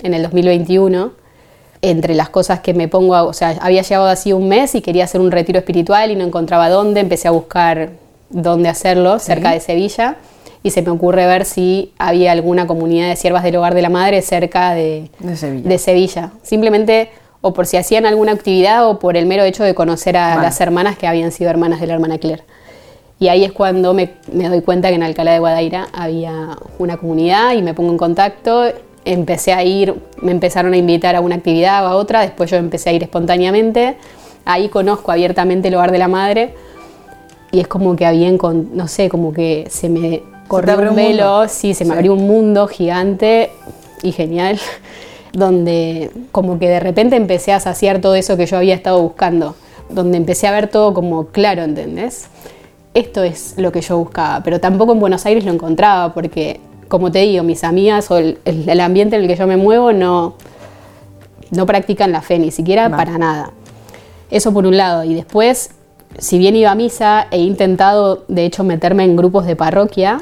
en 0.01 0.13
el 0.13 0.23
2021, 0.23 1.11
entre 1.81 2.15
las 2.15 2.29
cosas 2.29 2.59
que 2.61 2.73
me 2.73 2.87
pongo, 2.87 3.15
a, 3.15 3.23
o 3.23 3.33
sea, 3.33 3.57
había 3.61 3.81
llegado 3.81 4.07
así 4.07 4.33
un 4.33 4.47
mes 4.47 4.75
y 4.75 4.81
quería 4.81 5.03
hacer 5.03 5.21
un 5.21 5.31
retiro 5.31 5.59
espiritual 5.59 6.11
y 6.11 6.15
no 6.15 6.25
encontraba 6.25 6.69
dónde, 6.69 7.01
empecé 7.01 7.27
a 7.27 7.31
buscar 7.31 7.91
dónde 8.29 8.69
hacerlo, 8.69 9.19
cerca 9.19 9.51
de 9.51 9.59
Sevilla, 9.59 10.17
y 10.67 10.71
se 10.71 10.81
me 10.81 10.89
ocurre 10.89 11.25
ver 11.25 11.45
si 11.45 11.93
había 11.97 12.33
alguna 12.33 12.67
comunidad 12.67 13.07
de 13.07 13.15
siervas 13.15 13.43
del 13.43 13.55
hogar 13.55 13.73
de 13.73 13.81
la 13.81 13.89
madre 13.89 14.21
cerca 14.21 14.73
de, 14.73 15.09
Sevilla. 15.35 15.69
de 15.69 15.77
Sevilla. 15.77 16.31
Simplemente 16.43 17.09
o 17.41 17.53
por 17.53 17.65
si 17.65 17.77
hacían 17.77 18.05
alguna 18.05 18.33
actividad 18.33 18.87
o 18.87 18.99
por 18.99 19.15
el 19.15 19.25
mero 19.25 19.43
hecho 19.43 19.63
de 19.63 19.73
conocer 19.73 20.17
a 20.17 20.41
las 20.41 20.59
hermanas 20.59 20.97
que 20.97 21.07
habían 21.07 21.31
sido 21.31 21.49
hermanas 21.49 21.79
de 21.79 21.87
la 21.87 21.93
hermana 21.93 22.17
Claire. 22.17 22.43
Y 23.19 23.29
ahí 23.29 23.45
es 23.45 23.51
cuando 23.53 23.93
me, 23.93 24.11
doy 24.31 24.61
cuenta 24.61 24.89
que 24.89 24.95
en 24.95 25.03
Alcalá 25.03 25.31
de 25.31 25.39
Guadaira 25.39 25.87
había 25.93 26.57
una 26.77 26.97
comunidad 26.97 27.53
y 27.53 27.61
me 27.61 27.73
pongo 27.73 27.91
en 27.91 27.97
contacto. 27.97 28.65
Empecé 29.05 29.53
a 29.53 29.63
ir, 29.63 29.95
me 30.21 30.31
empezaron 30.31 30.73
a 30.73 30.77
invitar 30.77 31.15
a 31.15 31.21
una 31.21 31.35
actividad 31.35 31.85
o 31.85 31.87
a 31.87 31.95
otra, 31.95 32.21
después 32.21 32.51
yo 32.51 32.57
empecé 32.57 32.89
a 32.89 32.93
ir 32.93 33.03
espontáneamente. 33.03 33.95
Ahí 34.43 34.67
conozco 34.67 35.11
abiertamente 35.11 35.69
el 35.69 35.75
hogar 35.75 35.91
de 35.91 35.97
la 35.97 36.09
madre 36.09 36.53
y 37.51 37.61
es 37.61 37.67
como 37.67 37.95
que 37.95 38.05
había, 38.05 38.29
no 38.31 38.87
sé, 38.87 39.07
como 39.07 39.31
que 39.31 39.67
se 39.69 39.87
me 39.89 40.21
corrió 40.47 40.89
un 40.89 40.95
velo, 40.95 41.47
sí, 41.47 41.73
se 41.73 41.85
me 41.85 41.93
abrió 41.93 42.13
un 42.13 42.27
mundo 42.27 42.67
gigante 42.67 43.51
y 44.03 44.11
genial 44.11 44.59
donde 45.33 46.11
como 46.31 46.59
que 46.59 46.69
de 46.69 46.79
repente 46.79 47.15
empecé 47.15 47.53
a 47.53 47.59
saciar 47.59 48.01
todo 48.01 48.15
eso 48.15 48.37
que 48.37 48.45
yo 48.45 48.57
había 48.57 48.75
estado 48.75 49.01
buscando, 49.01 49.55
donde 49.89 50.17
empecé 50.17 50.47
a 50.47 50.51
ver 50.51 50.67
todo 50.67 50.93
como 50.93 51.27
claro, 51.27 51.63
¿entendés? 51.63 52.27
Esto 52.93 53.23
es 53.23 53.53
lo 53.57 53.71
que 53.71 53.81
yo 53.81 53.97
buscaba, 53.97 54.41
pero 54.43 54.59
tampoco 54.59 54.93
en 54.93 54.99
Buenos 54.99 55.25
Aires 55.25 55.45
lo 55.45 55.51
encontraba 55.51 56.13
porque, 56.13 56.59
como 56.87 57.11
te 57.11 57.19
digo, 57.19 57.43
mis 57.43 57.63
amigas 57.63 58.09
o 58.09 58.17
el, 58.17 58.79
ambiente 58.79 59.15
en 59.15 59.23
el 59.23 59.27
que 59.27 59.35
yo 59.35 59.45
me 59.45 59.57
muevo 59.57 59.93
no, 59.93 60.33
no 61.51 61.65
practican 61.65 62.11
la 62.11 62.21
fe, 62.21 62.39
ni 62.39 62.49
siquiera 62.49 62.89
para 62.89 63.19
nada. 63.19 63.51
Eso 64.31 64.51
por 64.51 64.65
un 64.65 64.77
lado. 64.77 65.03
Y 65.03 65.13
después, 65.13 65.69
si 66.17 66.39
bien 66.39 66.55
iba 66.55 66.71
a 66.71 66.75
misa, 66.75 67.27
he 67.29 67.37
intentado, 67.37 68.25
de 68.27 68.45
hecho, 68.45 68.63
meterme 68.63 69.03
en 69.03 69.15
grupos 69.15 69.45
de 69.45 69.55
parroquia, 69.55 70.19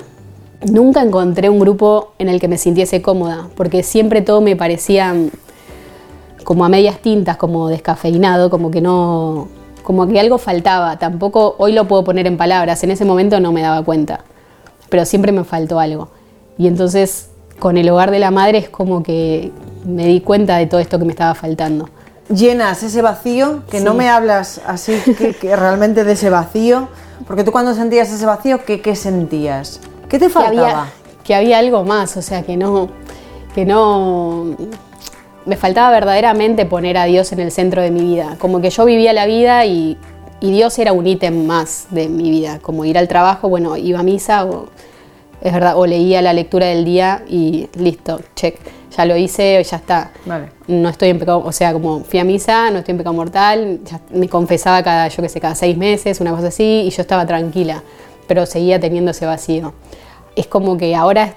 nunca 0.71 1.01
encontré 1.01 1.49
un 1.49 1.59
grupo 1.59 2.13
en 2.19 2.29
el 2.29 2.39
que 2.39 2.47
me 2.47 2.57
sintiese 2.57 3.01
cómoda, 3.01 3.47
porque 3.55 3.83
siempre 3.83 4.21
todo 4.21 4.41
me 4.41 4.55
parecía 4.55 5.13
como 6.43 6.63
a 6.65 6.69
medias 6.69 6.99
tintas, 6.99 7.37
como 7.37 7.69
descafeinado, 7.69 8.49
como 8.49 8.71
que 8.71 8.81
no, 8.81 9.47
como 9.83 10.07
que 10.07 10.19
algo 10.19 10.37
faltaba. 10.37 10.97
Tampoco 10.97 11.55
hoy 11.57 11.73
lo 11.73 11.87
puedo 11.87 12.03
poner 12.03 12.27
en 12.27 12.37
palabras, 12.37 12.83
en 12.83 12.91
ese 12.91 13.05
momento 13.05 13.39
no 13.39 13.51
me 13.51 13.61
daba 13.61 13.83
cuenta, 13.83 14.21
pero 14.89 15.05
siempre 15.05 15.31
me 15.31 15.43
faltó 15.43 15.79
algo. 15.79 16.09
Y 16.57 16.67
entonces 16.67 17.29
con 17.59 17.77
el 17.77 17.89
hogar 17.89 18.11
de 18.11 18.19
la 18.19 18.31
madre 18.31 18.57
es 18.59 18.69
como 18.69 19.01
que 19.03 19.51
me 19.85 20.07
di 20.07 20.21
cuenta 20.21 20.57
de 20.57 20.67
todo 20.67 20.79
esto 20.79 20.99
que 20.99 21.05
me 21.05 21.11
estaba 21.11 21.35
faltando. 21.35 21.89
Llenas 22.29 22.81
ese 22.81 23.01
vacío, 23.01 23.63
que 23.69 23.79
no 23.81 23.93
me 23.93 24.09
hablas 24.09 24.59
así 24.65 24.93
que, 25.39 25.55
realmente 25.55 26.03
de 26.03 26.13
ese 26.13 26.29
vacío, 26.29 26.87
porque 27.27 27.43
tú 27.43 27.51
cuando 27.51 27.73
sentías 27.75 28.11
ese 28.11 28.25
vacío, 28.25 28.65
¿qué, 28.65 28.81
qué 28.81 28.95
sentías? 28.95 29.79
¿Qué 30.15 30.19
te 30.19 30.29
faltaba? 30.29 30.53
Que 30.55 30.61
había, 30.61 30.93
que 31.25 31.35
había 31.35 31.57
algo 31.57 31.83
más, 31.83 32.15
o 32.15 32.21
sea, 32.21 32.43
que 32.43 32.55
no, 32.55 32.87
que 33.53 33.65
no, 33.65 34.55
me 35.45 35.57
faltaba 35.57 35.91
verdaderamente 35.91 36.65
poner 36.65 36.97
a 36.97 37.03
Dios 37.03 37.33
en 37.33 37.41
el 37.41 37.51
centro 37.51 37.81
de 37.81 37.91
mi 37.91 37.99
vida. 37.99 38.37
Como 38.39 38.61
que 38.61 38.69
yo 38.69 38.85
vivía 38.85 39.11
la 39.11 39.25
vida 39.25 39.65
y, 39.65 39.97
y 40.39 40.51
Dios 40.51 40.79
era 40.79 40.93
un 40.93 41.05
ítem 41.05 41.45
más 41.45 41.87
de 41.89 42.07
mi 42.07 42.29
vida. 42.29 42.59
Como 42.61 42.85
ir 42.85 42.97
al 42.97 43.09
trabajo, 43.09 43.49
bueno, 43.49 43.75
iba 43.75 43.99
a 43.99 44.03
misa 44.03 44.45
o, 44.45 44.67
es 45.41 45.51
verdad, 45.51 45.77
o 45.77 45.85
leía 45.85 46.21
la 46.21 46.31
lectura 46.31 46.67
del 46.67 46.85
día 46.85 47.25
y 47.27 47.67
listo, 47.75 48.21
check. 48.35 48.57
Ya 48.95 49.03
lo 49.03 49.17
hice, 49.17 49.61
ya 49.61 49.75
está. 49.75 50.11
Vale. 50.25 50.45
No 50.67 50.87
estoy 50.87 51.09
en 51.09 51.19
pecado, 51.19 51.43
o 51.45 51.51
sea, 51.51 51.73
como 51.73 52.05
fui 52.05 52.19
a 52.19 52.23
misa, 52.23 52.71
no 52.71 52.79
estoy 52.79 52.93
en 52.93 52.99
pecado 52.99 53.13
mortal, 53.13 53.81
ya 53.83 53.99
me 54.11 54.29
confesaba 54.29 54.81
cada, 54.81 55.09
yo 55.09 55.21
qué 55.21 55.27
sé, 55.27 55.41
cada 55.41 55.55
seis 55.55 55.75
meses, 55.75 56.21
una 56.21 56.31
cosa 56.31 56.47
así, 56.47 56.85
y 56.85 56.89
yo 56.89 57.01
estaba 57.01 57.25
tranquila, 57.25 57.83
pero 58.25 58.45
seguía 58.45 58.79
teniendo 58.79 59.11
ese 59.11 59.25
vacío. 59.25 59.73
Es 60.35 60.47
como 60.47 60.77
que 60.77 60.95
ahora 60.95 61.35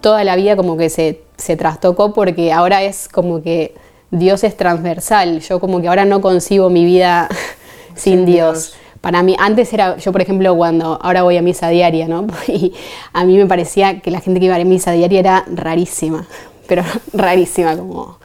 toda 0.00 0.24
la 0.24 0.36
vida 0.36 0.56
como 0.56 0.76
que 0.76 0.90
se, 0.90 1.22
se 1.36 1.56
trastocó 1.56 2.12
porque 2.12 2.52
ahora 2.52 2.82
es 2.82 3.08
como 3.08 3.42
que 3.42 3.74
Dios 4.10 4.44
es 4.44 4.56
transversal. 4.56 5.40
Yo 5.40 5.60
como 5.60 5.80
que 5.80 5.88
ahora 5.88 6.04
no 6.04 6.20
concibo 6.20 6.70
mi 6.70 6.84
vida 6.84 7.28
sin, 7.94 8.26
Dios. 8.26 8.74
Para 9.00 9.22
mí, 9.22 9.34
antes 9.38 9.72
era, 9.72 9.96
yo 9.96 10.12
por 10.12 10.20
ejemplo, 10.20 10.54
cuando 10.56 10.98
ahora 11.00 11.22
voy 11.22 11.36
a 11.36 11.42
misa 11.42 11.68
diaria, 11.68 12.08
¿no? 12.08 12.26
Y 12.48 12.74
a 13.12 13.24
mí 13.24 13.36
me 13.36 13.46
parecía 13.46 14.00
que 14.00 14.10
la 14.10 14.20
gente 14.20 14.40
que 14.40 14.46
iba 14.46 14.56
a 14.56 14.64
misa 14.64 14.92
diaria 14.92 15.20
era 15.20 15.44
rarísima, 15.52 16.26
pero 16.66 16.82
rarísima, 17.12 17.76
como, 17.76 18.18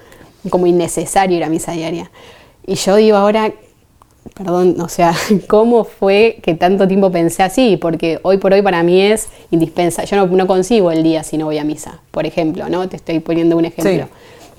como 0.49 0.65
innecesario 0.65 1.37
ir 1.37 1.43
a 1.43 1.49
misa 1.49 1.71
diaria. 1.71 2.11
Y 2.65 2.75
yo 2.75 2.95
digo 2.95 3.17
ahora, 3.17 3.53
perdón, 4.35 4.79
o 4.81 4.89
sea, 4.89 5.13
¿cómo 5.47 5.85
fue 5.85 6.37
que 6.43 6.53
tanto 6.53 6.87
tiempo 6.87 7.11
pensé 7.11 7.41
así? 7.41 7.77
Porque 7.77 8.19
hoy 8.21 8.37
por 8.37 8.53
hoy 8.53 8.61
para 8.61 8.83
mí 8.83 9.01
es 9.01 9.29
indispensable. 9.49 10.09
Yo 10.09 10.17
no, 10.17 10.27
no 10.27 10.45
consigo 10.45 10.91
el 10.91 11.01
día 11.01 11.23
si 11.23 11.37
no 11.37 11.45
voy 11.45 11.57
a 11.57 11.63
misa, 11.63 11.99
por 12.11 12.25
ejemplo, 12.25 12.69
¿no? 12.69 12.87
Te 12.87 12.97
estoy 12.97 13.19
poniendo 13.19 13.57
un 13.57 13.65
ejemplo. 13.65 14.07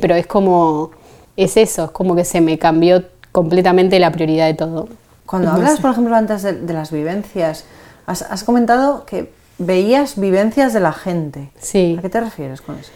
Pero 0.01 0.15
es 0.15 0.27
como, 0.27 0.91
es 1.37 1.57
eso, 1.57 1.85
es 1.85 1.91
como 1.91 2.17
que 2.17 2.25
se 2.25 2.41
me 2.41 2.59
cambió 2.59 3.05
completamente 3.33 3.99
la 3.99 4.11
prioridad 4.11 4.47
de 4.47 4.55
todo. 4.55 4.89
Cuando 5.27 5.51
hablas, 5.51 5.81
por 5.81 5.91
ejemplo, 5.91 6.15
antes 6.15 6.43
de, 6.43 6.73
las 6.73 6.91
vivencias, 6.91 7.65
has, 8.07 8.45
comentado 8.45 9.05
que 9.05 9.31
veías 9.59 10.19
vivencias 10.19 10.73
de 10.73 10.81
la 10.81 10.93
gente. 10.93 11.51
Sí. 11.59 11.97
¿A 11.99 12.03
qué 12.03 12.09
te 12.09 12.21
refieres 12.21 12.61
con 12.61 12.79
eso? 12.79 12.93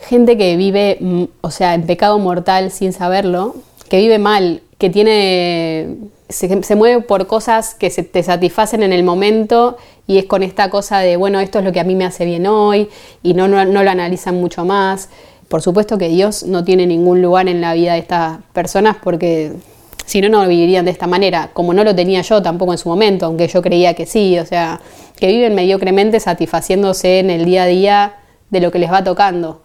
Gente 0.00 0.36
que 0.36 0.56
vive, 0.56 0.98
mm, 1.00 1.24
o 1.40 1.50
sea, 1.50 1.74
en 1.74 1.84
pecado 1.84 2.18
mortal 2.18 2.70
sin 2.70 2.92
saberlo, 2.92 3.56
que 3.88 3.98
vive 3.98 4.18
mal, 4.18 4.62
que 4.78 4.90
tiene 4.90 5.96
se, 6.28 6.76
mueve 6.76 7.02
por 7.02 7.26
cosas 7.26 7.74
que 7.74 7.90
se 7.90 8.02
te 8.02 8.22
satisfacen 8.22 8.82
en 8.82 8.92
el 8.92 9.04
momento 9.04 9.76
y 10.06 10.18
es 10.18 10.24
con 10.24 10.42
esta 10.42 10.70
cosa 10.70 10.98
de, 10.98 11.16
bueno, 11.16 11.40
esto 11.40 11.60
es 11.60 11.64
lo 11.64 11.72
que 11.72 11.80
a 11.80 11.84
mí 11.84 11.94
me 11.94 12.04
hace 12.04 12.24
bien 12.24 12.46
hoy 12.46 12.88
y 13.22 13.34
no, 13.34 13.48
no, 13.48 13.64
no 13.64 13.82
lo 13.82 13.90
analizan 13.90 14.34
mucho 14.36 14.64
más. 14.64 15.08
Por 15.48 15.62
supuesto 15.62 15.98
que 15.98 16.08
Dios 16.08 16.42
no 16.42 16.64
tiene 16.64 16.86
ningún 16.86 17.22
lugar 17.22 17.48
en 17.48 17.60
la 17.60 17.74
vida 17.74 17.92
de 17.92 18.00
estas 18.00 18.40
personas 18.52 18.96
porque 19.02 19.52
si 20.04 20.20
no, 20.20 20.28
no 20.28 20.46
vivirían 20.46 20.84
de 20.84 20.90
esta 20.90 21.06
manera, 21.06 21.50
como 21.52 21.74
no 21.74 21.84
lo 21.84 21.94
tenía 21.94 22.22
yo 22.22 22.42
tampoco 22.42 22.72
en 22.72 22.78
su 22.78 22.88
momento, 22.88 23.26
aunque 23.26 23.48
yo 23.48 23.62
creía 23.62 23.94
que 23.94 24.06
sí, 24.06 24.38
o 24.38 24.46
sea, 24.46 24.80
que 25.18 25.28
viven 25.28 25.54
mediocremente 25.54 26.20
satisfaciéndose 26.20 27.20
en 27.20 27.30
el 27.30 27.44
día 27.44 27.64
a 27.64 27.66
día 27.66 28.14
de 28.50 28.60
lo 28.60 28.70
que 28.70 28.78
les 28.78 28.92
va 28.92 29.02
tocando. 29.02 29.62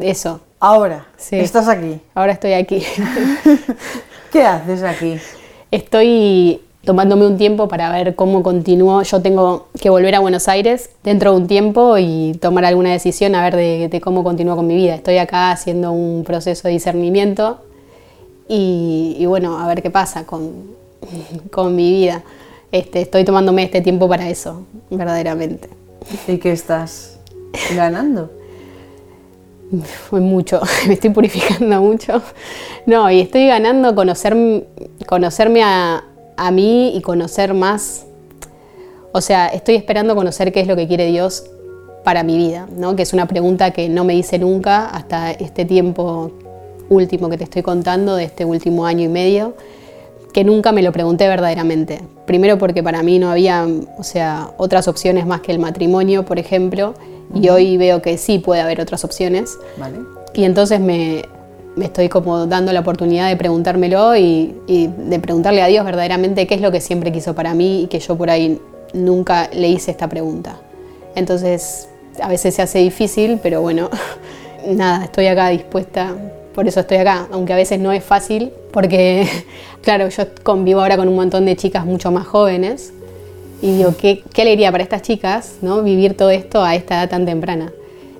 Eso. 0.00 0.40
Ahora, 0.60 1.06
sí. 1.16 1.36
estás 1.36 1.68
aquí. 1.68 2.00
Ahora 2.14 2.32
estoy 2.32 2.52
aquí. 2.52 2.82
¿Qué 4.32 4.42
haces 4.44 4.82
aquí? 4.82 5.16
Estoy 5.70 6.60
tomándome 6.84 7.26
un 7.26 7.38
tiempo 7.38 7.66
para 7.66 7.90
ver 7.90 8.14
cómo 8.14 8.42
continúo. 8.42 9.02
Yo 9.02 9.22
tengo 9.22 9.68
que 9.80 9.88
volver 9.88 10.14
a 10.14 10.20
Buenos 10.20 10.48
Aires 10.48 10.90
dentro 11.02 11.32
de 11.32 11.36
un 11.38 11.46
tiempo 11.46 11.96
y 11.96 12.36
tomar 12.40 12.66
alguna 12.66 12.92
decisión 12.92 13.34
a 13.34 13.42
ver 13.42 13.56
de, 13.56 13.88
de 13.88 14.00
cómo 14.02 14.22
continúo 14.22 14.54
con 14.54 14.66
mi 14.66 14.76
vida. 14.76 14.94
Estoy 14.94 15.16
acá 15.16 15.50
haciendo 15.50 15.92
un 15.92 16.24
proceso 16.24 16.68
de 16.68 16.74
discernimiento 16.74 17.60
y, 18.52 19.24
bueno, 19.26 19.60
a 19.60 19.66
ver 19.68 19.80
qué 19.80 19.90
pasa 19.90 20.26
con, 20.26 20.74
con 21.50 21.74
mi 21.74 21.90
vida. 21.90 22.22
Este, 22.72 23.00
estoy 23.00 23.24
tomándome 23.24 23.62
este 23.62 23.80
tiempo 23.80 24.08
para 24.08 24.28
eso, 24.28 24.66
verdaderamente. 24.90 25.68
¿Y 26.26 26.38
qué 26.38 26.52
estás 26.52 27.18
ganando? 27.74 28.30
Fue 30.08 30.20
mucho, 30.20 30.60
me 30.86 30.94
estoy 30.94 31.10
purificando 31.10 31.80
mucho. 31.80 32.22
No, 32.86 33.10
y 33.10 33.20
estoy 33.20 33.46
ganando 33.46 33.94
conocer, 33.94 34.66
conocerme 35.06 35.62
a, 35.62 36.04
a 36.36 36.50
mí 36.50 36.96
y 36.96 37.00
conocer 37.02 37.54
más. 37.54 38.06
O 39.12 39.20
sea, 39.20 39.48
estoy 39.48 39.76
esperando 39.76 40.14
conocer 40.14 40.52
qué 40.52 40.60
es 40.60 40.66
lo 40.66 40.76
que 40.76 40.86
quiere 40.86 41.06
Dios 41.06 41.44
para 42.04 42.22
mi 42.22 42.36
vida, 42.36 42.66
¿no? 42.76 42.96
que 42.96 43.02
es 43.02 43.12
una 43.12 43.26
pregunta 43.26 43.72
que 43.72 43.88
no 43.88 44.04
me 44.04 44.14
hice 44.14 44.38
nunca 44.38 44.86
hasta 44.86 45.32
este 45.32 45.64
tiempo 45.64 46.32
último 46.88 47.28
que 47.28 47.36
te 47.38 47.44
estoy 47.44 47.62
contando, 47.62 48.16
de 48.16 48.24
este 48.24 48.44
último 48.44 48.86
año 48.86 49.04
y 49.04 49.08
medio, 49.08 49.54
que 50.32 50.44
nunca 50.44 50.72
me 50.72 50.82
lo 50.82 50.92
pregunté 50.92 51.28
verdaderamente. 51.28 52.00
Primero 52.26 52.58
porque 52.58 52.82
para 52.82 53.02
mí 53.02 53.18
no 53.18 53.30
había, 53.30 53.66
o 53.98 54.02
sea, 54.02 54.50
otras 54.56 54.88
opciones 54.88 55.26
más 55.26 55.40
que 55.40 55.52
el 55.52 55.58
matrimonio, 55.58 56.24
por 56.24 56.38
ejemplo, 56.38 56.94
y 57.34 57.48
hoy 57.48 57.76
veo 57.76 58.02
que 58.02 58.18
sí 58.18 58.38
puede 58.38 58.60
haber 58.60 58.80
otras 58.80 59.04
opciones. 59.04 59.58
Y 60.34 60.44
entonces 60.44 60.80
me, 60.80 61.24
estoy 61.80 62.08
como 62.08 62.46
dando 62.46 62.72
la 62.72 62.80
oportunidad 62.80 63.28
de 63.28 63.36
preguntármelo 63.36 64.16
y, 64.16 64.54
y, 64.66 64.86
de 64.86 65.18
preguntarle 65.18 65.62
a 65.62 65.66
Dios 65.66 65.84
verdaderamente 65.84 66.46
qué 66.46 66.54
es 66.54 66.60
lo 66.60 66.70
que 66.70 66.80
siempre 66.80 67.12
quiso 67.12 67.34
para 67.34 67.54
mí 67.54 67.82
y 67.82 67.86
que 67.86 68.00
yo 68.00 68.16
por 68.16 68.30
ahí 68.30 68.60
nunca 68.92 69.48
le 69.52 69.68
hice 69.68 69.90
esta 69.90 70.08
pregunta. 70.08 70.60
Entonces, 71.14 71.88
a 72.20 72.28
veces 72.28 72.54
se 72.54 72.62
hace 72.62 72.78
difícil, 72.78 73.38
pero 73.42 73.60
bueno, 73.60 73.90
nada, 74.66 75.04
estoy 75.04 75.26
acá 75.26 75.48
dispuesta 75.48 76.14
por 76.54 76.66
eso 76.66 76.80
estoy 76.80 76.98
acá, 76.98 77.28
aunque 77.30 77.52
a 77.52 77.56
veces 77.56 77.78
no 77.78 77.92
es 77.92 78.02
fácil, 78.02 78.52
porque, 78.72 79.26
claro, 79.82 80.08
yo 80.08 80.24
convivo 80.42 80.80
ahora 80.80 80.96
con 80.96 81.08
un 81.08 81.14
montón 81.14 81.46
de 81.46 81.56
chicas 81.56 81.86
mucho 81.86 82.10
más 82.10 82.26
jóvenes 82.26 82.92
y 83.62 83.76
digo, 83.76 83.94
qué, 83.96 84.22
qué 84.32 84.42
alegría 84.42 84.70
para 84.70 84.82
estas 84.82 85.02
chicas, 85.02 85.56
¿no? 85.62 85.82
Vivir 85.82 86.16
todo 86.16 86.30
esto 86.30 86.62
a 86.62 86.74
esta 86.74 86.96
edad 86.96 87.10
tan 87.10 87.26
temprana. 87.26 87.72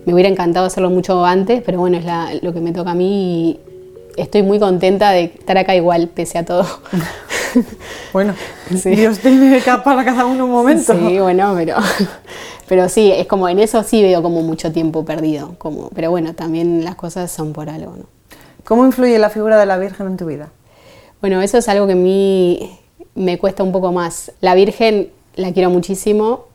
Me 0.04 0.14
hubiera 0.14 0.28
encantado 0.28 0.66
hacerlo 0.66 0.90
mucho 0.90 1.24
antes, 1.24 1.62
pero 1.64 1.78
bueno, 1.78 1.98
es 1.98 2.42
lo 2.42 2.52
que 2.52 2.60
me 2.60 2.72
toca 2.72 2.92
a 2.92 2.94
mí 2.94 3.50
y 3.50 3.60
estoy 4.16 4.42
muy 4.42 4.58
contenta 4.58 5.10
de 5.10 5.24
estar 5.24 5.56
acá 5.58 5.74
igual, 5.74 6.08
pese 6.08 6.38
a 6.38 6.44
todo. 6.44 6.66
Bueno, 8.12 8.34
Dios 8.84 9.18
tiene 9.18 9.60
para 9.84 10.04
cada 10.04 10.24
uno 10.24 10.44
un 10.44 10.52
momento. 10.52 10.94
Sí, 10.94 11.18
bueno, 11.18 11.52
pero, 11.56 11.76
pero 12.68 12.88
sí, 12.88 13.10
es 13.10 13.26
como 13.26 13.48
en 13.48 13.58
eso 13.58 13.82
sí 13.82 14.02
veo 14.02 14.22
como 14.22 14.42
mucho 14.42 14.70
tiempo 14.70 15.04
perdido. 15.04 15.56
Como, 15.58 15.90
pero 15.90 16.10
bueno, 16.10 16.34
también 16.34 16.84
las 16.84 16.94
cosas 16.94 17.30
son 17.30 17.52
por 17.52 17.68
algo, 17.68 17.96
¿no? 17.96 18.04
¿Cómo 18.64 18.84
influye 18.86 19.18
la 19.18 19.30
figura 19.30 19.58
de 19.58 19.66
la 19.66 19.78
Virgen 19.78 20.06
en 20.06 20.16
tu 20.16 20.26
vida? 20.26 20.50
Bueno, 21.20 21.42
eso 21.42 21.58
es 21.58 21.68
algo 21.68 21.86
que 21.86 21.94
a 21.94 21.96
mí 21.96 22.78
me 23.16 23.38
cuesta 23.38 23.64
un 23.64 23.72
poco 23.72 23.90
más. 23.90 24.30
La 24.40 24.54
Virgen 24.54 25.10
la 25.40 25.52
quiero 25.52 25.70
muchísimo, 25.70 26.46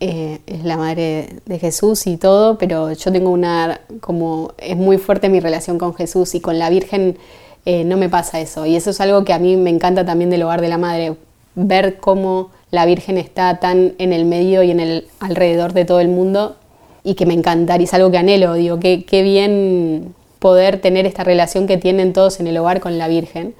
eh, 0.00 0.40
es 0.46 0.64
la 0.64 0.76
madre 0.76 1.36
de 1.46 1.58
Jesús 1.58 2.06
y 2.06 2.16
todo, 2.16 2.58
pero 2.58 2.92
yo 2.92 3.12
tengo 3.12 3.30
una, 3.30 3.80
como, 4.00 4.52
es 4.58 4.76
muy 4.76 4.98
fuerte 4.98 5.28
mi 5.28 5.40
relación 5.40 5.78
con 5.78 5.94
Jesús 5.94 6.34
y 6.34 6.40
con 6.40 6.58
la 6.58 6.70
Virgen 6.70 7.16
eh, 7.64 7.84
no 7.84 7.96
me 7.96 8.08
pasa 8.08 8.40
eso. 8.40 8.66
Y 8.66 8.74
eso 8.74 8.90
es 8.90 9.00
algo 9.00 9.24
que 9.24 9.32
a 9.32 9.38
mí 9.38 9.56
me 9.56 9.70
encanta 9.70 10.04
también 10.04 10.30
del 10.30 10.42
hogar 10.42 10.60
de 10.60 10.68
la 10.68 10.78
madre, 10.78 11.14
ver 11.54 11.98
cómo 11.98 12.50
la 12.70 12.84
Virgen 12.86 13.16
está 13.16 13.60
tan 13.60 13.94
en 13.98 14.12
el 14.12 14.24
medio 14.24 14.62
y 14.62 14.70
en 14.70 14.80
el 14.80 15.06
alrededor 15.20 15.72
de 15.72 15.84
todo 15.84 16.00
el 16.00 16.08
mundo 16.08 16.56
y 17.04 17.14
que 17.14 17.26
me 17.26 17.34
encanta 17.34 17.76
y 17.78 17.84
es 17.84 17.94
algo 17.94 18.10
que 18.10 18.18
anhelo, 18.18 18.54
digo, 18.54 18.80
qué, 18.80 19.04
qué 19.04 19.22
bien 19.22 20.14
poder 20.38 20.80
tener 20.80 21.06
esta 21.06 21.22
relación 21.22 21.66
que 21.66 21.76
tienen 21.76 22.12
todos 22.12 22.40
en 22.40 22.48
el 22.48 22.56
hogar 22.56 22.80
con 22.80 22.98
la 22.98 23.06
Virgen 23.06 23.54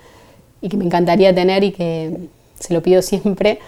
y 0.61 0.69
que 0.69 0.77
me 0.77 0.85
encantaría 0.85 1.35
tener 1.35 1.62
y 1.62 1.73
que 1.73 2.17
se 2.59 2.75
lo 2.75 2.83
pido 2.83 3.03
siempre, 3.03 3.61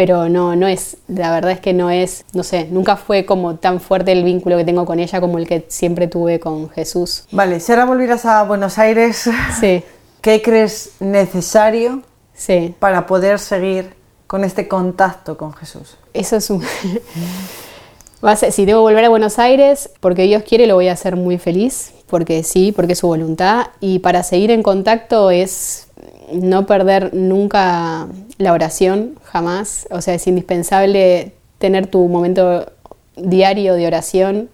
pero 0.00 0.30
no, 0.30 0.56
no 0.56 0.66
es, 0.66 0.96
la 1.08 1.30
verdad 1.30 1.50
es 1.50 1.60
que 1.60 1.74
no 1.74 1.90
es, 1.90 2.24
no 2.32 2.42
sé, 2.42 2.66
nunca 2.70 2.96
fue 2.96 3.26
como 3.26 3.56
tan 3.56 3.80
fuerte 3.80 4.12
el 4.12 4.24
vínculo 4.24 4.56
que 4.56 4.64
tengo 4.64 4.86
con 4.86 4.98
ella 4.98 5.20
como 5.20 5.36
el 5.36 5.46
que 5.46 5.66
siempre 5.68 6.06
tuve 6.08 6.40
con 6.40 6.70
Jesús. 6.70 7.24
Vale, 7.32 7.60
si 7.60 7.70
ahora 7.70 7.84
volvieras 7.84 8.24
a 8.24 8.44
Buenos 8.44 8.78
Aires, 8.78 9.28
sí. 9.60 9.84
¿qué 10.22 10.40
crees 10.40 10.92
necesario 11.00 12.00
sí. 12.32 12.74
para 12.78 13.04
poder 13.06 13.38
seguir 13.38 13.92
con 14.26 14.42
este 14.42 14.68
contacto 14.68 15.36
con 15.36 15.52
Jesús? 15.52 15.98
Eso 16.14 16.36
es 16.36 16.48
un... 16.48 16.64
si 18.50 18.64
debo 18.64 18.80
volver 18.80 19.04
a 19.04 19.10
Buenos 19.10 19.38
Aires, 19.38 19.90
porque 20.00 20.22
Dios 20.22 20.44
quiere, 20.44 20.66
lo 20.66 20.76
voy 20.76 20.88
a 20.88 20.94
hacer 20.94 21.16
muy 21.16 21.36
feliz 21.36 21.92
porque 22.10 22.42
sí, 22.42 22.72
porque 22.72 22.94
es 22.94 22.98
su 22.98 23.06
voluntad. 23.06 23.68
Y 23.80 24.00
para 24.00 24.22
seguir 24.22 24.50
en 24.50 24.62
contacto 24.62 25.30
es 25.30 25.88
no 26.32 26.66
perder 26.66 27.14
nunca 27.14 28.06
la 28.38 28.52
oración, 28.52 29.18
jamás. 29.24 29.86
O 29.90 30.00
sea, 30.00 30.14
es 30.14 30.26
indispensable 30.26 31.32
tener 31.58 31.86
tu 31.86 32.08
momento 32.08 32.70
diario 33.16 33.74
de 33.74 33.86
oración 33.86 34.48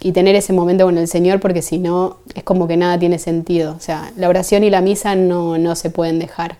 y 0.00 0.12
tener 0.12 0.34
ese 0.34 0.52
momento 0.52 0.84
con 0.84 0.98
el 0.98 1.08
Señor, 1.08 1.40
porque 1.40 1.62
si 1.62 1.78
no, 1.78 2.18
es 2.34 2.44
como 2.44 2.68
que 2.68 2.76
nada 2.76 2.98
tiene 2.98 3.18
sentido. 3.18 3.74
O 3.76 3.80
sea, 3.80 4.12
la 4.16 4.28
oración 4.28 4.64
y 4.64 4.70
la 4.70 4.80
misa 4.80 5.14
no, 5.14 5.58
no 5.58 5.74
se 5.74 5.90
pueden 5.90 6.18
dejar. 6.18 6.56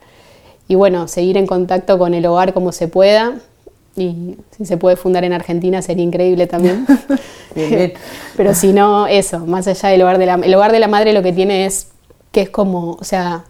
Y 0.69 0.75
bueno, 0.75 1.07
seguir 1.07 1.37
en 1.37 1.47
contacto 1.47 1.99
con 1.99 2.15
el 2.15 2.27
hogar 2.27 2.55
como 2.55 2.73
se 2.73 2.89
pueda. 2.89 3.35
Y 3.97 4.37
si 4.57 4.67
se 4.67 4.77
puede 4.77 4.97
fundar 4.97 5.25
en 5.25 5.33
Argentina 5.33 5.81
sería 5.83 6.05
increíble 6.05 6.47
también. 6.47 6.87
Pero 8.37 8.55
si 8.55 8.73
no, 8.73 9.07
eso, 9.07 9.41
más 9.47 9.67
allá 9.69 9.91
del 9.91 10.03
hogar 10.03 10.19
de 10.19 10.27
la, 10.27 10.35
el 10.35 10.55
hogar 10.55 10.73
de 10.73 10.81
la 10.81 10.89
madre 10.89 11.13
lo 11.13 11.23
que 11.23 11.33
tiene 11.33 11.67
es 11.67 11.89
que 12.33 12.43
es 12.43 12.51
como, 12.51 12.93
o 12.93 13.05
sea, 13.05 13.45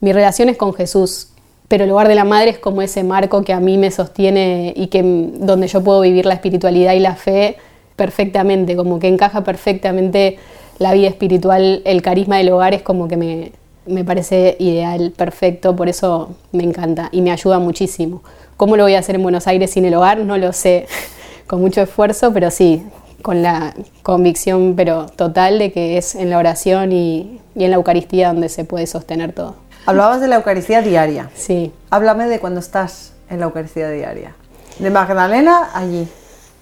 mi 0.00 0.12
relación 0.12 0.48
es 0.48 0.56
con 0.56 0.74
Jesús, 0.74 1.28
pero 1.68 1.84
el 1.84 1.90
hogar 1.90 2.08
de 2.08 2.14
la 2.14 2.24
madre 2.24 2.50
es 2.50 2.58
como 2.58 2.82
ese 2.82 3.02
marco 3.02 3.42
que 3.42 3.52
a 3.52 3.60
mí 3.60 3.78
me 3.78 3.90
sostiene 3.90 4.72
y 4.76 4.86
que 4.88 5.02
donde 5.02 5.68
yo 5.68 5.82
puedo 5.82 6.00
vivir 6.00 6.26
la 6.26 6.34
espiritualidad 6.34 6.94
y 6.94 7.00
la 7.00 7.16
fe 7.16 7.56
perfectamente, 7.96 8.76
como 8.76 8.98
que 8.98 9.08
encaja 9.08 9.42
perfectamente 9.42 10.38
la 10.78 10.92
vida 10.92 11.08
espiritual, 11.08 11.82
el 11.84 12.02
carisma 12.02 12.36
del 12.36 12.50
hogar 12.50 12.74
es 12.74 12.82
como 12.82 13.08
que 13.08 13.16
me, 13.16 13.52
me 13.86 14.04
parece 14.04 14.56
ideal, 14.58 15.12
perfecto, 15.16 15.74
por 15.74 15.88
eso 15.88 16.36
me 16.52 16.62
encanta 16.64 17.08
y 17.12 17.22
me 17.22 17.30
ayuda 17.30 17.58
muchísimo. 17.58 18.22
¿Cómo 18.56 18.76
lo 18.76 18.84
voy 18.84 18.94
a 18.94 18.98
hacer 18.98 19.14
en 19.16 19.22
Buenos 19.22 19.46
Aires 19.46 19.70
sin 19.70 19.84
el 19.84 19.94
hogar? 19.94 20.18
No 20.18 20.36
lo 20.36 20.52
sé, 20.52 20.86
con 21.46 21.60
mucho 21.60 21.80
esfuerzo, 21.80 22.32
pero 22.32 22.50
sí, 22.50 22.82
con 23.26 23.42
la 23.42 23.74
convicción 24.04 24.74
pero 24.76 25.06
total 25.06 25.58
de 25.58 25.72
que 25.72 25.98
es 25.98 26.14
en 26.14 26.30
la 26.30 26.38
oración 26.38 26.92
y, 26.92 27.40
y 27.56 27.64
en 27.64 27.70
la 27.70 27.76
Eucaristía 27.76 28.28
donde 28.28 28.48
se 28.48 28.64
puede 28.64 28.86
sostener 28.86 29.32
todo. 29.32 29.56
Hablabas 29.84 30.20
de 30.20 30.28
la 30.28 30.36
Eucaristía 30.36 30.80
diaria. 30.80 31.28
Sí. 31.34 31.72
Háblame 31.90 32.28
de 32.28 32.38
cuando 32.38 32.60
estás 32.60 33.14
en 33.28 33.40
la 33.40 33.46
Eucaristía 33.46 33.90
diaria. 33.90 34.36
De 34.78 34.90
Magdalena 34.90 35.70
allí. 35.74 36.06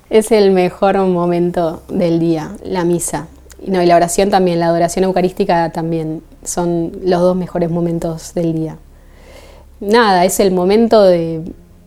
Es 0.09 0.33
el 0.33 0.53
mejor 0.53 0.97
momento 0.97 1.83
del 1.91 2.19
día, 2.19 2.53
la 2.63 2.87
misa. 2.87 3.27
Y, 3.63 3.71
no, 3.71 3.83
y 3.83 3.87
la 3.87 3.97
oración 3.97 4.31
también, 4.31 4.59
la 4.59 4.69
adoración 4.69 5.05
eucarística 5.05 5.71
también 5.71 6.23
son 6.45 6.93
los 7.05 7.21
dos 7.21 7.37
mejores 7.37 7.71
momentos 7.71 8.33
del 8.33 8.55
día. 8.55 8.79
Nada, 9.81 10.25
es 10.25 10.41
el 10.41 10.51
momento 10.51 11.03
de, 11.03 11.43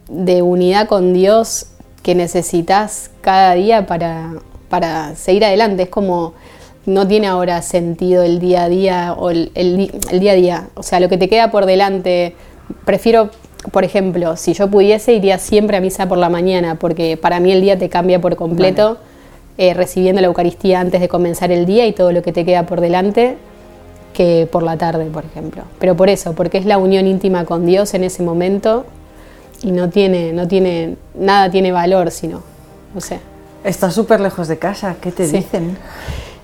de 0.07 0.43
unidad 0.43 0.87
con 0.87 1.13
Dios 1.15 1.65
que 2.03 2.13
necesitas 2.13 3.09
cada 3.21 3.55
día 3.55 3.87
para, 3.87 4.33
para 4.69 5.15
seguir 5.15 5.45
adelante. 5.45 5.83
Es 5.83 5.89
como 5.89 6.33
no 6.87 7.05
tiene 7.05 7.27
ahora 7.27 7.61
sentido 7.61 8.23
el 8.23 8.39
día 8.39 8.63
a 8.63 8.69
día 8.69 9.13
o 9.13 9.29
el, 9.29 9.51
el, 9.55 9.91
el, 10.09 10.19
día 10.19 10.31
a 10.31 10.35
día. 10.35 10.67
O 10.75 10.83
sea, 10.83 10.99
lo 10.99 11.09
que 11.09 11.17
te 11.17 11.27
queda 11.27 11.51
por 11.51 11.65
delante, 11.65 12.33
prefiero, 12.85 13.29
por 13.71 13.83
ejemplo, 13.83 14.37
si 14.37 14.53
yo 14.53 14.69
pudiese, 14.69 15.13
iría 15.13 15.37
siempre 15.37 15.75
a 15.75 15.81
misa 15.81 16.07
por 16.07 16.17
la 16.17 16.29
mañana, 16.29 16.75
porque 16.75 17.17
para 17.17 17.41
mí 17.41 17.51
el 17.51 17.61
día 17.61 17.77
te 17.77 17.89
cambia 17.89 18.21
por 18.21 18.37
completo, 18.37 18.99
vale. 19.57 19.71
eh, 19.71 19.73
recibiendo 19.73 20.21
la 20.21 20.27
Eucaristía 20.27 20.79
antes 20.79 21.01
de 21.01 21.09
comenzar 21.09 21.51
el 21.51 21.65
día 21.65 21.85
y 21.85 21.91
todo 21.91 22.13
lo 22.13 22.21
que 22.21 22.31
te 22.31 22.45
queda 22.45 22.65
por 22.65 22.79
delante, 22.79 23.35
que 24.13 24.47
por 24.49 24.63
la 24.63 24.77
tarde, 24.77 25.05
por 25.11 25.25
ejemplo. 25.25 25.63
Pero 25.79 25.97
por 25.97 26.07
eso, 26.07 26.35
porque 26.35 26.57
es 26.57 26.65
la 26.65 26.77
unión 26.77 27.05
íntima 27.05 27.43
con 27.43 27.65
Dios 27.65 27.93
en 27.95 28.05
ese 28.05 28.23
momento 28.23 28.85
y 29.61 29.71
no 29.71 29.89
tiene, 29.89 30.31
no 30.31 30.47
tiene, 30.47 30.95
nada 31.15 31.51
tiene 31.51 31.73
valor, 31.73 32.11
sino, 32.11 32.43
no 32.95 33.01
sé. 33.01 33.19
Estás 33.63 33.93
súper 33.93 34.19
lejos 34.19 34.47
de 34.47 34.57
casa, 34.57 34.95
¿qué 35.01 35.11
te 35.11 35.27
sí. 35.27 35.37
dicen? 35.37 35.77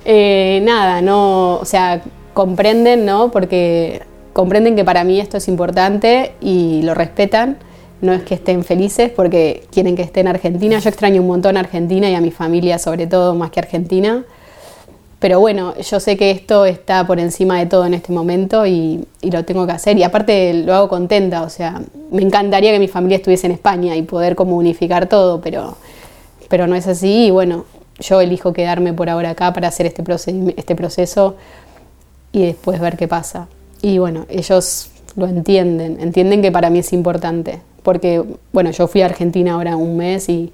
Eh, 0.05 0.61
nada, 0.63 1.01
no, 1.01 1.55
o 1.55 1.65
sea, 1.65 2.01
comprenden, 2.33 3.05
¿no? 3.05 3.31
Porque 3.31 4.01
comprenden 4.33 4.75
que 4.75 4.83
para 4.83 5.03
mí 5.03 5.19
esto 5.19 5.37
es 5.37 5.47
importante 5.47 6.33
y 6.41 6.81
lo 6.83 6.93
respetan. 6.93 7.57
No 8.01 8.11
es 8.11 8.23
que 8.23 8.33
estén 8.35 8.65
felices 8.65 9.11
porque 9.15 9.63
quieren 9.71 9.95
que 9.95 10.01
esté 10.01 10.19
en 10.19 10.27
Argentina. 10.27 10.77
Yo 10.79 10.89
extraño 10.89 11.21
un 11.21 11.27
montón 11.27 11.55
a 11.55 11.61
Argentina 11.61 12.09
y 12.09 12.15
a 12.15 12.21
mi 12.21 12.31
familia, 12.31 12.77
sobre 12.77 13.07
todo, 13.07 13.33
más 13.33 13.49
que 13.51 13.61
Argentina. 13.61 14.25
Pero 15.19 15.39
bueno, 15.39 15.73
yo 15.77 16.01
sé 16.01 16.17
que 16.17 16.31
esto 16.31 16.65
está 16.65 17.07
por 17.07 17.17
encima 17.17 17.57
de 17.57 17.65
todo 17.65 17.85
en 17.85 17.93
este 17.93 18.11
momento 18.11 18.65
y, 18.65 19.05
y, 19.21 19.31
lo 19.31 19.45
tengo 19.45 19.65
que 19.65 19.71
hacer. 19.71 19.97
Y 19.97 20.03
aparte 20.03 20.53
lo 20.53 20.73
hago 20.73 20.89
contenta, 20.89 21.43
o 21.43 21.49
sea, 21.49 21.81
me 22.11 22.21
encantaría 22.21 22.73
que 22.73 22.79
mi 22.79 22.89
familia 22.89 23.15
estuviese 23.15 23.47
en 23.47 23.53
España 23.53 23.95
y 23.95 24.01
poder 24.01 24.35
como 24.35 24.57
unificar 24.57 25.07
todo, 25.07 25.39
pero, 25.39 25.77
pero 26.53 26.67
no 26.67 26.75
es 26.75 26.85
así. 26.85 27.25
Y 27.25 27.31
bueno, 27.31 27.65
yo 27.97 28.21
elijo 28.21 28.53
quedarme 28.53 28.93
por 28.93 29.09
ahora 29.09 29.31
acá 29.31 29.51
para 29.53 29.69
hacer 29.69 29.87
este, 29.87 30.03
este 30.55 30.75
proceso 30.75 31.35
y 32.31 32.45
después 32.45 32.79
ver 32.79 32.95
qué 32.95 33.07
pasa. 33.07 33.47
Y 33.81 33.97
bueno, 33.97 34.27
ellos 34.29 34.91
lo 35.15 35.25
entienden, 35.25 35.99
entienden 35.99 36.43
que 36.43 36.51
para 36.51 36.69
mí 36.69 36.77
es 36.77 36.93
importante, 36.93 37.59
porque 37.81 38.23
bueno, 38.51 38.69
yo 38.69 38.87
fui 38.87 39.01
a 39.01 39.07
Argentina 39.07 39.53
ahora 39.53 39.77
un 39.77 39.97
mes 39.97 40.29
y, 40.29 40.53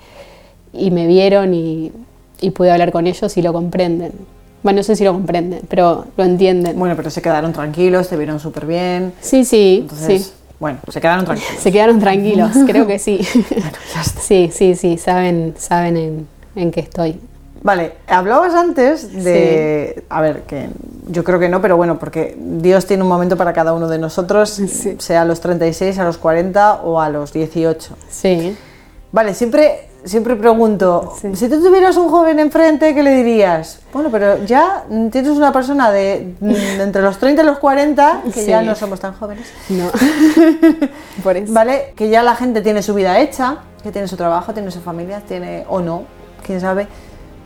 y 0.72 0.90
me 0.92 1.06
vieron 1.06 1.54
y, 1.54 1.92
y, 2.40 2.52
pude 2.52 2.72
hablar 2.72 2.94
con 2.94 3.06
ellos 3.06 3.36
y 3.36 3.42
lo 3.42 3.52
comprenden. 3.52 4.14
Bueno, 4.64 4.78
no 4.78 4.84
sé 4.84 4.96
si 4.96 5.04
lo 5.04 5.12
comprenden, 5.12 5.64
pero 5.68 6.06
lo 6.16 6.24
entienden. 6.24 6.80
Bueno, 6.80 6.96
pero 6.96 7.10
se 7.10 7.22
quedaron 7.22 7.52
tranquilos, 7.52 8.08
te 8.08 8.16
vieron 8.16 8.40
súper 8.40 8.66
bien. 8.66 9.12
Sí, 9.20 9.44
sí, 9.44 9.80
Entonces, 9.82 10.28
sí. 10.28 10.32
Bueno, 10.60 10.80
se 10.90 11.00
quedaron 11.00 11.26
tranquilos. 11.26 11.54
Se 11.60 11.72
quedaron 11.72 12.00
tranquilos, 12.00 12.52
creo 12.68 12.86
que 12.86 13.00
sí. 13.00 13.26
bueno, 13.50 13.78
ya 13.94 14.02
está. 14.02 14.22
Sí, 14.22 14.50
sí, 14.54 14.76
sí, 14.76 14.98
saben, 14.98 15.56
saben 15.58 15.98
en, 15.98 16.28
en 16.56 16.72
qué 16.72 16.82
estoy. 16.82 17.20
Vale, 17.62 17.94
hablabas 18.08 18.54
antes 18.54 19.12
de, 19.24 19.94
sí. 19.96 20.04
a 20.10 20.22
ver, 20.22 20.44
que 20.44 20.70
yo 21.08 21.24
creo 21.24 21.40
que 21.40 21.50
no, 21.50 21.62
pero 21.62 21.76
bueno, 21.76 22.00
porque 22.00 22.38
Dios 22.40 22.86
tiene 22.86 23.04
un 23.04 23.10
momento 23.10 23.36
para 23.36 23.52
cada 23.52 23.74
uno 23.74 23.88
de 23.90 24.00
nosotros, 24.00 24.50
sí. 24.50 24.96
sea 25.00 25.24
a 25.24 25.26
los 25.26 25.42
36, 25.42 25.98
a 26.00 26.06
los 26.06 26.18
40 26.18 26.76
o 26.84 27.02
a 27.02 27.10
los 27.10 27.34
18. 27.34 27.98
Sí. 28.10 28.56
Vale, 29.12 29.34
siempre, 29.34 29.89
siempre 30.04 30.36
pregunto, 30.36 31.14
sí. 31.20 31.36
si 31.36 31.50
tú 31.50 31.62
tuvieras 31.62 31.98
un 31.98 32.10
joven 32.10 32.40
enfrente, 32.40 32.94
¿qué 32.96 33.04
le 33.04 33.16
dirías? 33.16 33.80
Bueno, 33.94 34.10
pero 34.12 34.44
ya 34.46 34.86
tienes 35.12 35.32
una 35.32 35.52
persona 35.52 35.92
de, 35.92 36.36
de 36.40 36.84
entre 36.84 37.02
los 37.02 37.18
30 37.18 37.42
y 37.42 37.46
los 37.46 37.60
40, 37.60 38.24
que 38.34 38.46
ya 38.46 38.62
no 38.62 38.76
somos 38.76 39.00
tan 39.00 39.14
jóvenes. 39.14 39.48
No. 39.70 39.90
Por 41.24 41.38
eso. 41.38 41.54
Vale, 41.54 41.94
que 41.96 42.10
ya 42.10 42.24
la 42.24 42.36
gente 42.36 42.62
tiene 42.62 42.82
su 42.82 42.94
vida 42.94 43.20
hecha, 43.20 43.58
que 43.84 43.92
tiene 43.92 44.08
su 44.08 44.18
trabajo, 44.18 44.54
tiene 44.54 44.72
su 44.72 44.82
familia, 44.82 45.22
tiene 45.28 45.66
o 45.70 45.82
no, 45.82 46.04
quién 46.46 46.60
sabe 46.62 46.88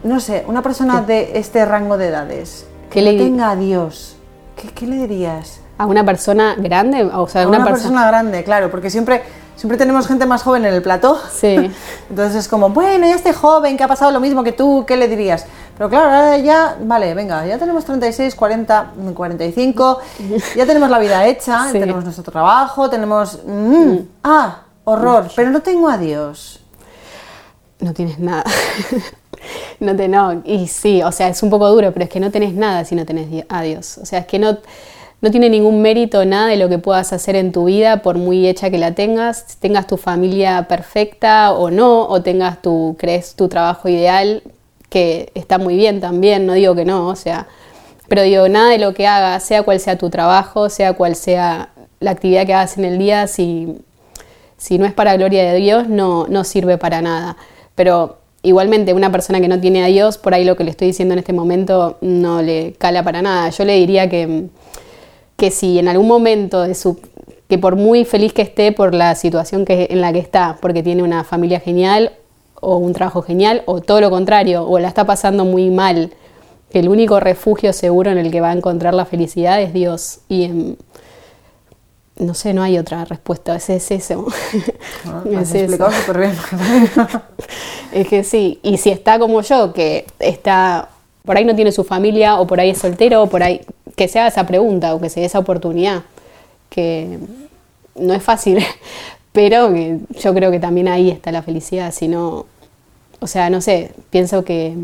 no 0.03 0.19
sé, 0.19 0.43
una 0.47 0.61
persona 0.61 1.01
de 1.01 1.37
este 1.37 1.65
rango 1.65 1.97
de 1.97 2.07
edades 2.07 2.65
que 2.89 3.01
le 3.01 3.17
tenga 3.17 3.51
a 3.51 3.55
Dios, 3.55 4.17
¿qué, 4.55 4.67
¿qué, 4.69 4.85
le 4.85 4.97
dirías? 4.97 5.61
¿A 5.77 5.87
una 5.87 6.05
persona 6.05 6.55
grande? 6.57 7.03
O 7.05 7.27
sea, 7.27 7.43
a 7.43 7.47
una, 7.47 7.59
una 7.59 7.67
persona 7.67 8.07
grande, 8.07 8.43
claro, 8.43 8.69
porque 8.69 8.89
siempre, 8.89 9.23
siempre 9.55 9.77
tenemos 9.77 10.07
gente 10.07 10.25
más 10.25 10.43
joven 10.43 10.65
en 10.65 10.73
el 10.73 10.81
plató. 10.81 11.19
Sí. 11.31 11.71
Entonces 12.09 12.35
es 12.35 12.47
como, 12.47 12.69
bueno, 12.69 13.07
ya 13.07 13.15
este 13.15 13.33
joven 13.33 13.77
que 13.77 13.83
ha 13.83 13.87
pasado 13.87 14.11
lo 14.11 14.19
mismo 14.19 14.43
que 14.43 14.51
tú, 14.51 14.85
¿qué 14.87 14.97
le 14.97 15.07
dirías? 15.07 15.45
Pero 15.77 15.89
claro, 15.89 16.05
ahora 16.05 16.37
ya, 16.37 16.77
vale, 16.81 17.13
venga, 17.13 17.45
ya 17.45 17.57
tenemos 17.57 17.85
36, 17.85 18.35
40, 18.35 18.93
45, 19.13 19.99
ya 20.55 20.65
tenemos 20.65 20.89
la 20.89 20.99
vida 20.99 21.25
hecha, 21.25 21.67
sí. 21.71 21.79
tenemos 21.79 22.03
nuestro 22.03 22.23
trabajo, 22.23 22.89
tenemos... 22.89 23.39
Mm, 23.45 23.75
mm. 23.75 24.07
Ah, 24.23 24.63
horror, 24.83 25.29
pero 25.35 25.49
no 25.49 25.61
tengo 25.61 25.89
a 25.89 25.97
Dios. 25.97 26.59
No 27.79 27.93
tienes 27.93 28.19
nada. 28.19 28.43
no 29.79 29.95
te 29.95 30.07
no 30.07 30.41
y 30.45 30.67
sí 30.67 31.03
o 31.03 31.11
sea 31.11 31.27
es 31.27 31.43
un 31.43 31.49
poco 31.49 31.69
duro 31.69 31.91
pero 31.91 32.05
es 32.05 32.09
que 32.09 32.19
no 32.19 32.31
tenés 32.31 32.53
nada 32.53 32.85
si 32.85 32.95
no 32.95 33.05
tenés 33.05 33.45
a 33.49 33.61
Dios 33.61 33.97
o 33.97 34.05
sea 34.05 34.19
es 34.19 34.25
que 34.25 34.39
no 34.39 34.57
no 35.23 35.31
tiene 35.31 35.49
ningún 35.49 35.81
mérito 35.81 36.25
nada 36.25 36.47
de 36.47 36.57
lo 36.57 36.67
que 36.67 36.79
puedas 36.79 37.13
hacer 37.13 37.37
en 37.37 37.53
tu 37.53 37.63
vida 37.65 38.01
por 38.01 38.17
muy 38.17 38.45
hecha 38.45 38.69
que 38.69 38.77
la 38.77 38.93
tengas 38.93 39.55
tengas 39.61 39.87
tu 39.87 39.95
familia 39.95 40.67
perfecta 40.67 41.53
o 41.53 41.71
no 41.71 42.09
o 42.09 42.21
tengas 42.21 42.61
tu 42.61 42.97
crees 42.99 43.33
tu 43.35 43.47
trabajo 43.47 43.87
ideal 43.87 44.43
que 44.89 45.31
está 45.33 45.57
muy 45.57 45.77
bien 45.77 46.01
también 46.01 46.45
no 46.45 46.53
digo 46.53 46.75
que 46.75 46.83
no 46.83 47.07
o 47.07 47.15
sea 47.15 47.47
pero 48.09 48.21
digo 48.23 48.49
nada 48.49 48.69
de 48.71 48.79
lo 48.79 48.93
que 48.93 49.07
hagas 49.07 49.43
sea 49.43 49.63
cual 49.63 49.79
sea 49.79 49.97
tu 49.97 50.09
trabajo 50.09 50.69
sea 50.69 50.91
cual 50.91 51.15
sea 51.15 51.69
la 52.01 52.11
actividad 52.11 52.45
que 52.45 52.53
hagas 52.53 52.77
en 52.77 52.83
el 52.83 52.99
día 52.99 53.27
si 53.27 53.77
si 54.57 54.77
no 54.77 54.85
es 54.85 54.91
para 54.91 55.15
gloria 55.15 55.49
de 55.49 55.57
Dios 55.57 55.87
no 55.87 56.27
no 56.27 56.43
sirve 56.43 56.77
para 56.77 57.01
nada 57.01 57.37
pero 57.75 58.17
igualmente 58.41 58.93
una 58.93 59.09
persona 59.09 59.39
que 59.39 59.47
no 59.47 59.59
tiene 59.59 59.83
a 59.83 59.87
Dios, 59.87 60.17
por 60.17 60.33
ahí 60.33 60.43
lo 60.43 60.57
que 60.57 60.65
le 60.65 60.71
estoy 60.71 60.87
diciendo 60.87 61.13
en 61.13 61.19
este 61.19 61.31
momento 61.31 61.97
no 62.01 62.41
le 62.41 62.73
cala 62.77 63.01
para 63.01 63.21
nada. 63.21 63.49
Yo 63.49 63.63
le 63.63 63.75
diría 63.75 64.09
que, 64.09 64.49
que 65.43 65.51
si 65.51 65.77
en 65.77 65.89
algún 65.89 66.07
momento 66.07 66.61
de 66.61 66.73
su 66.73 66.97
que 67.49 67.57
por 67.57 67.75
muy 67.75 68.05
feliz 68.05 68.31
que 68.31 68.43
esté 68.43 68.71
por 68.71 68.95
la 68.95 69.13
situación 69.13 69.65
que, 69.65 69.87
en 69.89 69.99
la 69.99 70.13
que 70.13 70.19
está, 70.19 70.57
porque 70.61 70.81
tiene 70.81 71.03
una 71.03 71.25
familia 71.25 71.59
genial 71.59 72.13
o 72.61 72.77
un 72.77 72.93
trabajo 72.93 73.21
genial, 73.21 73.61
o 73.65 73.81
todo 73.81 73.99
lo 73.99 74.09
contrario, 74.09 74.65
o 74.65 74.79
la 74.79 74.87
está 74.87 75.05
pasando 75.05 75.43
muy 75.43 75.69
mal, 75.69 76.13
que 76.71 76.79
el 76.79 76.87
único 76.87 77.19
refugio 77.19 77.73
seguro 77.73 78.09
en 78.09 78.19
el 78.19 78.31
que 78.31 78.39
va 78.39 78.51
a 78.51 78.53
encontrar 78.53 78.93
la 78.93 79.03
felicidad 79.03 79.61
es 79.61 79.73
Dios. 79.73 80.19
Y 80.29 80.45
en, 80.45 80.77
no 82.15 82.33
sé, 82.35 82.53
no 82.53 82.63
hay 82.63 82.77
otra 82.77 83.03
respuesta, 83.03 83.57
es, 83.57 83.69
es 83.69 83.91
eso. 83.91 84.25
Ah, 85.05 85.23
es 87.91 88.07
que 88.07 88.23
sí, 88.23 88.61
y 88.63 88.77
si 88.77 88.91
está 88.91 89.19
como 89.19 89.41
yo, 89.41 89.73
que 89.73 90.05
está 90.19 90.87
por 91.25 91.37
ahí 91.37 91.45
no 91.45 91.55
tiene 91.55 91.71
su 91.71 91.83
familia 91.83 92.39
o 92.39 92.47
por 92.47 92.59
ahí 92.59 92.69
es 92.69 92.77
soltero 92.77 93.23
o 93.23 93.27
por 93.27 93.43
ahí 93.43 93.61
que 93.95 94.07
se 94.07 94.19
haga 94.19 94.29
esa 94.29 94.45
pregunta 94.45 94.95
o 94.95 95.01
que 95.01 95.09
se 95.09 95.19
dé 95.19 95.25
esa 95.25 95.39
oportunidad, 95.39 96.03
que 96.69 97.19
no 97.95 98.13
es 98.13 98.23
fácil, 98.23 98.63
pero 99.31 99.73
yo 99.75 100.33
creo 100.33 100.51
que 100.51 100.59
también 100.59 100.87
ahí 100.87 101.09
está 101.09 101.31
la 101.31 101.41
felicidad, 101.41 101.91
si 101.93 102.07
no, 102.07 102.45
o 103.19 103.27
sea, 103.27 103.49
no 103.49 103.61
sé, 103.61 103.91
pienso 104.09 104.43
que 104.43 104.75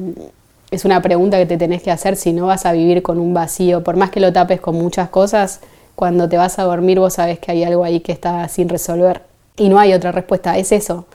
es 0.72 0.86
una 0.86 1.02
pregunta 1.02 1.38
que 1.38 1.46
te 1.46 1.58
tenés 1.58 1.82
que 1.82 1.92
hacer 1.92 2.16
si 2.16 2.32
no 2.32 2.48
vas 2.48 2.66
a 2.66 2.72
vivir 2.74 3.02
con 3.02 3.20
un 3.20 3.34
vacío, 3.34 3.84
por 3.84 3.98
más 3.98 4.12
que 4.12 4.20
lo 4.20 4.32
tapes 4.32 4.62
con 4.62 4.76
muchas 4.76 5.10
cosas, 5.10 5.62
cuando 5.96 6.30
te 6.30 6.38
vas 6.38 6.60
a 6.60 6.64
dormir 6.64 7.00
vos 7.00 7.16
sabes 7.16 7.40
que 7.40 7.52
hay 7.52 7.64
algo 7.64 7.84
ahí 7.84 8.00
que 8.00 8.12
está 8.12 8.48
sin 8.48 8.70
resolver 8.70 9.24
y 9.58 9.68
no 9.68 9.80
hay 9.80 9.94
otra 9.94 10.12
respuesta, 10.12 10.58
es 10.58 10.72
eso. 10.72 11.06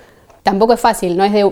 Tampoco 0.42 0.74
es 0.74 0.80
fácil, 0.80 1.16
no 1.16 1.24
es 1.24 1.32
de 1.32 1.50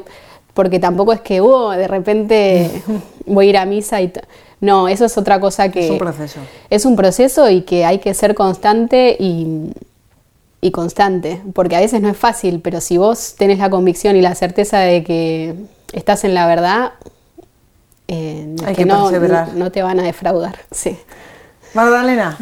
porque 0.52 0.78
tampoco 0.78 1.14
es 1.14 1.20
que, 1.22 1.40
uh, 1.40 1.70
de 1.70 1.88
repente 1.88 2.70
voy 3.26 3.46
a 3.46 3.50
ir 3.50 3.56
a 3.56 3.64
misa 3.64 4.02
y 4.02 4.12
no, 4.62 4.88
eso 4.88 5.04
es 5.04 5.18
otra 5.18 5.38
cosa 5.40 5.68
que... 5.70 5.84
Es 5.84 5.90
un 5.90 5.98
proceso. 5.98 6.40
Es 6.70 6.84
un 6.86 6.96
proceso 6.96 7.50
y 7.50 7.62
que 7.62 7.84
hay 7.84 7.98
que 7.98 8.14
ser 8.14 8.34
constante 8.34 9.16
y, 9.18 9.72
y 10.60 10.70
constante, 10.70 11.42
porque 11.52 11.76
a 11.76 11.80
veces 11.80 12.00
no 12.00 12.08
es 12.08 12.16
fácil, 12.16 12.60
pero 12.60 12.80
si 12.80 12.96
vos 12.96 13.34
tenés 13.36 13.58
la 13.58 13.68
convicción 13.68 14.16
y 14.16 14.22
la 14.22 14.34
certeza 14.36 14.78
de 14.78 15.02
que 15.04 15.54
estás 15.92 16.22
en 16.24 16.32
la 16.34 16.46
verdad, 16.46 16.92
eh, 18.08 18.54
Hay 18.64 18.74
que, 18.76 18.84
no, 18.86 19.04
perseverar. 19.10 19.52
no 19.54 19.70
te 19.72 19.82
van 19.82 19.98
a 20.00 20.04
defraudar. 20.04 20.56
Sí. 20.70 20.96
Magdalena, 21.74 22.36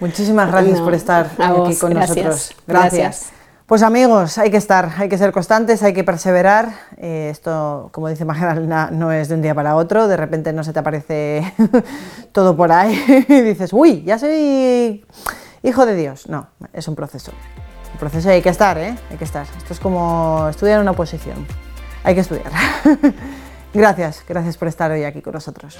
muchísimas 0.00 0.48
gracias 0.52 0.78
No, 0.78 0.84
por 0.84 0.94
estar 0.94 1.30
aquí 1.38 1.58
vos, 1.58 1.78
con 1.78 1.92
gracias, 1.92 2.24
nosotros. 2.24 2.56
gracias. 2.66 3.26
Pues 3.66 3.82
amigos, 3.82 4.38
hay 4.38 4.52
que 4.52 4.58
estar, 4.58 4.92
hay 4.96 5.08
que 5.08 5.18
ser 5.18 5.32
constantes, 5.32 5.82
hay 5.82 5.92
que 5.92 6.04
perseverar. 6.04 6.68
Eh, 6.98 7.30
esto, 7.32 7.88
como 7.90 8.08
dice 8.08 8.24
Magdalena, 8.24 8.90
no 8.92 9.10
es 9.10 9.28
de 9.28 9.34
un 9.34 9.42
día 9.42 9.56
para 9.56 9.74
otro. 9.74 10.06
De 10.06 10.16
repente 10.16 10.52
no 10.52 10.62
se 10.62 10.72
te 10.72 10.78
aparece 10.78 11.52
todo 12.32 12.56
por 12.56 12.70
ahí 12.70 13.24
y 13.28 13.40
dices, 13.40 13.72
uy, 13.72 14.04
ya 14.04 14.20
soy 14.20 15.04
hijo 15.64 15.84
de 15.84 15.96
Dios. 15.96 16.28
No, 16.28 16.46
es 16.72 16.86
un 16.86 16.94
proceso. 16.94 17.32
Un 17.92 17.98
proceso 17.98 18.28
y 18.28 18.34
hay 18.34 18.42
que 18.42 18.50
estar, 18.50 18.78
¿eh? 18.78 18.96
Hay 19.10 19.16
que 19.16 19.24
estar. 19.24 19.48
Esto 19.58 19.72
es 19.72 19.80
como 19.80 20.46
estudiar 20.48 20.80
una 20.80 20.92
posición. 20.92 21.44
Hay 22.04 22.14
que 22.14 22.20
estudiar. 22.20 22.52
gracias, 23.74 24.22
gracias 24.28 24.56
por 24.56 24.68
estar 24.68 24.92
hoy 24.92 25.02
aquí 25.02 25.22
con 25.22 25.32
nosotros. 25.32 25.76